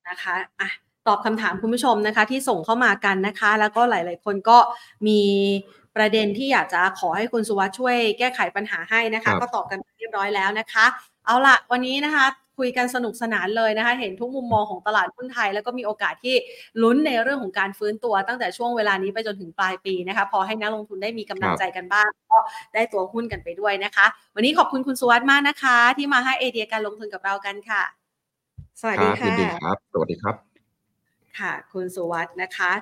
[0.08, 0.70] นะคะอะ
[1.06, 4.58] ตอบคำถามคุณผู้ชมนะคะ ที่ส่งเข้ามากันนะคะ แล้วก็หลาย ๆ คนก็
[5.06, 5.20] มี
[5.96, 10.86] ประเด็นที่อยากจะขอให้คุณสุวัสด์ช่วยแก้ไขปัญหาให้นะคะ ก็ตอบกันเรียบร้อยแล้วนะคะ
[11.26, 12.26] เอาละวันนี้นะคะ
[12.58, 16.34] คุยกันสนุกสนานเลยนะคะ เห็นทุกมุมมองของตลาดหุ้นไทย แล้วก็มีโอกาสที่
[16.82, 22.38] ลุ้นในเรื่องของการฟื้นตัวตั้งแต่ช่วงเวลานี้ไปจนถึงปลายปีนะคะ พอให้นักลงทุนได้มีกำลังใจกันบ้าง ก็
[22.74, 27.82] ได้ตัวหุ้นกันไปด้วยนะคะ วันนี้ขอบคุณคุณสุวัสด์มากนะคะ ที่มาให้ไอเดียการลงทุนกับเรากันค่ะ
[28.80, 30.36] สวัสดีค่ะยินดีครับ สวัสดีครับ
[31.38, 32.72] ค่ะ คุณสุวัสด์นะคะ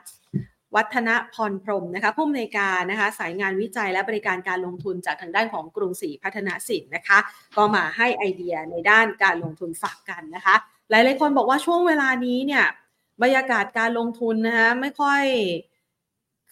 [0.77, 7.19] วัฒนพรพรมนะคะผู้อำนวยการนะคะสายงานวิจัยและบริการการลงทุนจากทางด้านของกรุงศรีพัฒนาสินนะคะ
[7.57, 10.55] ก็มาให้ไอเดียในด้านการลงทุนฝากกันนะคะ
[10.91, 12.65] หลายๆคนบอกว่าช่วงเวลานี้เนี่ย
[13.23, 15.23] บรรยากาศการลงทุนนะคะไม่ค่อย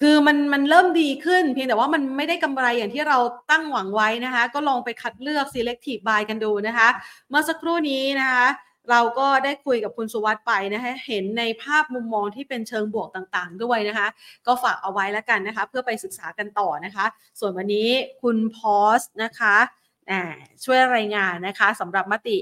[0.00, 3.18] คือมันมันเริ่มดีขึ้น เพียงแต่ว่ามันไม่ได้กำไรอย่างที่เรา
[3.50, 6.88] ตั้งหวังไว้นะคะ ก็ลองไปคัดเลือก selective buy กันดูนะคะ
[7.28, 8.44] เมื่อสักครู่นี้นะคะ
[8.90, 14.08] เราก็ได้คุยกับคุณสุวัสด์ไปนะคะเห็นในภาพมุมมองที่เป็นเชิงบวกต่างๆ ด้วยนะคะ
[14.46, 17.06] ก็ฝากเอาไว้แล้วกันนะคะ เพื่อไปศึกษากันต่อนะคะ
[17.40, 17.88] ส่วนวันนี้
[18.22, 19.56] คุณพอสนะคะ
[20.64, 22.38] ช่วยรายงานนะคะสำหรับมติ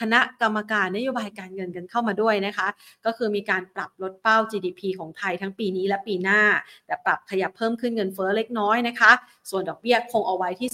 [0.00, 2.68] คณะกรรมการนโยบายการเงินกันเข้ามาด้วยนะคะ
[3.04, 6.40] ก็คือมีการปรับลดเป้า GDP ของไทยทั้งปีนี้และปีหน้า
[6.86, 9.12] แต่ปรับขยับเพิ่มขึ้นเงินเฟ้อเล็กน้อยนะคะ
[9.50, 10.68] ส่วนดอกเบี้ยคงเอาไว้ที่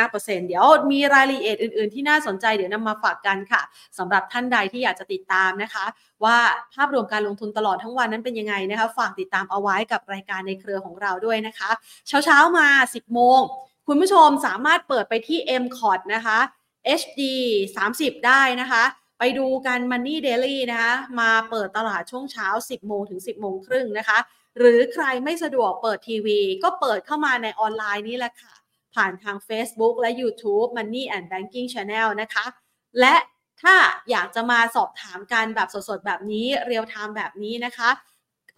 [0.00, 3.62] 2.5%เดี๋ยวมีรายละเอียดอื่นๆ ที่น่าสนใจเดี๋ยวนำมาฝากกันค่ะ
[3.98, 5.84] สำหรับท่านใดที่อยากจะติดตามนะคะ
[6.24, 6.38] ว่า
[6.74, 11.70] ภาพรวมการลงทุนตลอดทั้งวันนั้นเป็นยังไงนะคะ ฝากติดตามเอาไว้กับรายการในเครือของเราด้วยนะคะ
[12.08, 13.40] เช้าๆมา 10 โมง
[13.88, 16.38] คุณผู้ชมสามารถเปิดไปที่ m c o t นะคะ
[17.00, 17.22] HD
[17.86, 18.84] 30 ได้นะคะ
[19.18, 24.18] ไปดูกัน Money Daily นะคะมาเปิดตลาดช่วงเช้า 10 โมงถึง 10 โมงครึ่งนะคะ
[24.58, 28.54] หรือใครไม่สะดวกเปิดทีวี ก็เปิดเข้ามาในออนไลน์นี่แหละค่ะ
[28.94, 32.46] ผ่านทาง Facebook และ YouTube Money and Banking Channel นะคะ
[33.00, 33.14] และ
[33.62, 33.74] ถ้า
[34.10, 37.90] อยากจะมาสอบถามกันแบบสดๆ แบบนี้เรียลไทม์แบบนี้นะคะ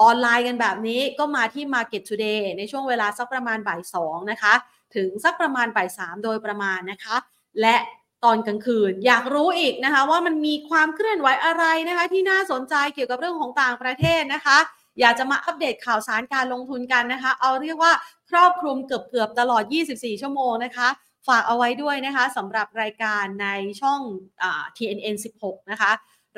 [0.03, 4.55] ออนไลน์กันแบบนี้ก็มาที่ Market Today ในช่วงเวลาสักประมาณบ่าย2นะคะ
[4.95, 7.16] ถึงสักประมาณบ่ายสามโดยประมาณนะคะ
[7.61, 7.77] และ
[8.25, 14.59] ตอนกลางคืน อยากรู้อีกนะคะ ว่ามันมีความเคลื่อนไหวอะไรนะคะ ที่น่าสนใจเกี่ยวกับเรื่องของต่างประเทศนะคะ
[15.01, 17.93] อยากจะมาอัปเดตข่าวสารการลงทุนกันนะคะ เอาเรียกว่า
[18.31, 19.62] ครอบคลุมเกือบๆตลอด
[19.93, 20.89] 24 ชั่วโมงนะคะ
[21.29, 23.49] ฝากเอาไว้ด้วยนะคะสำหรับรายการใน
[23.81, 24.01] ช่อง
[24.43, 24.45] อ
[24.77, 25.91] TNN 16 นะคะ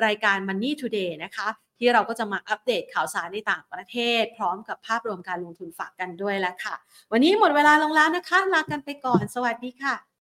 [0.05, 1.47] รายการ Money Today นะคะ
[1.79, 6.75] ที่เราก็จะมาอัปเดตข่าวสารในต่างประเทศ พร้อมกับภาพรวมการลงทุนฝากกันด้วยแล้วค่ะ
[7.11, 10.06] วันนี้หมดเวลาลงแล้วนะคะ ลากันไปก่อน สวัสดีค่ะ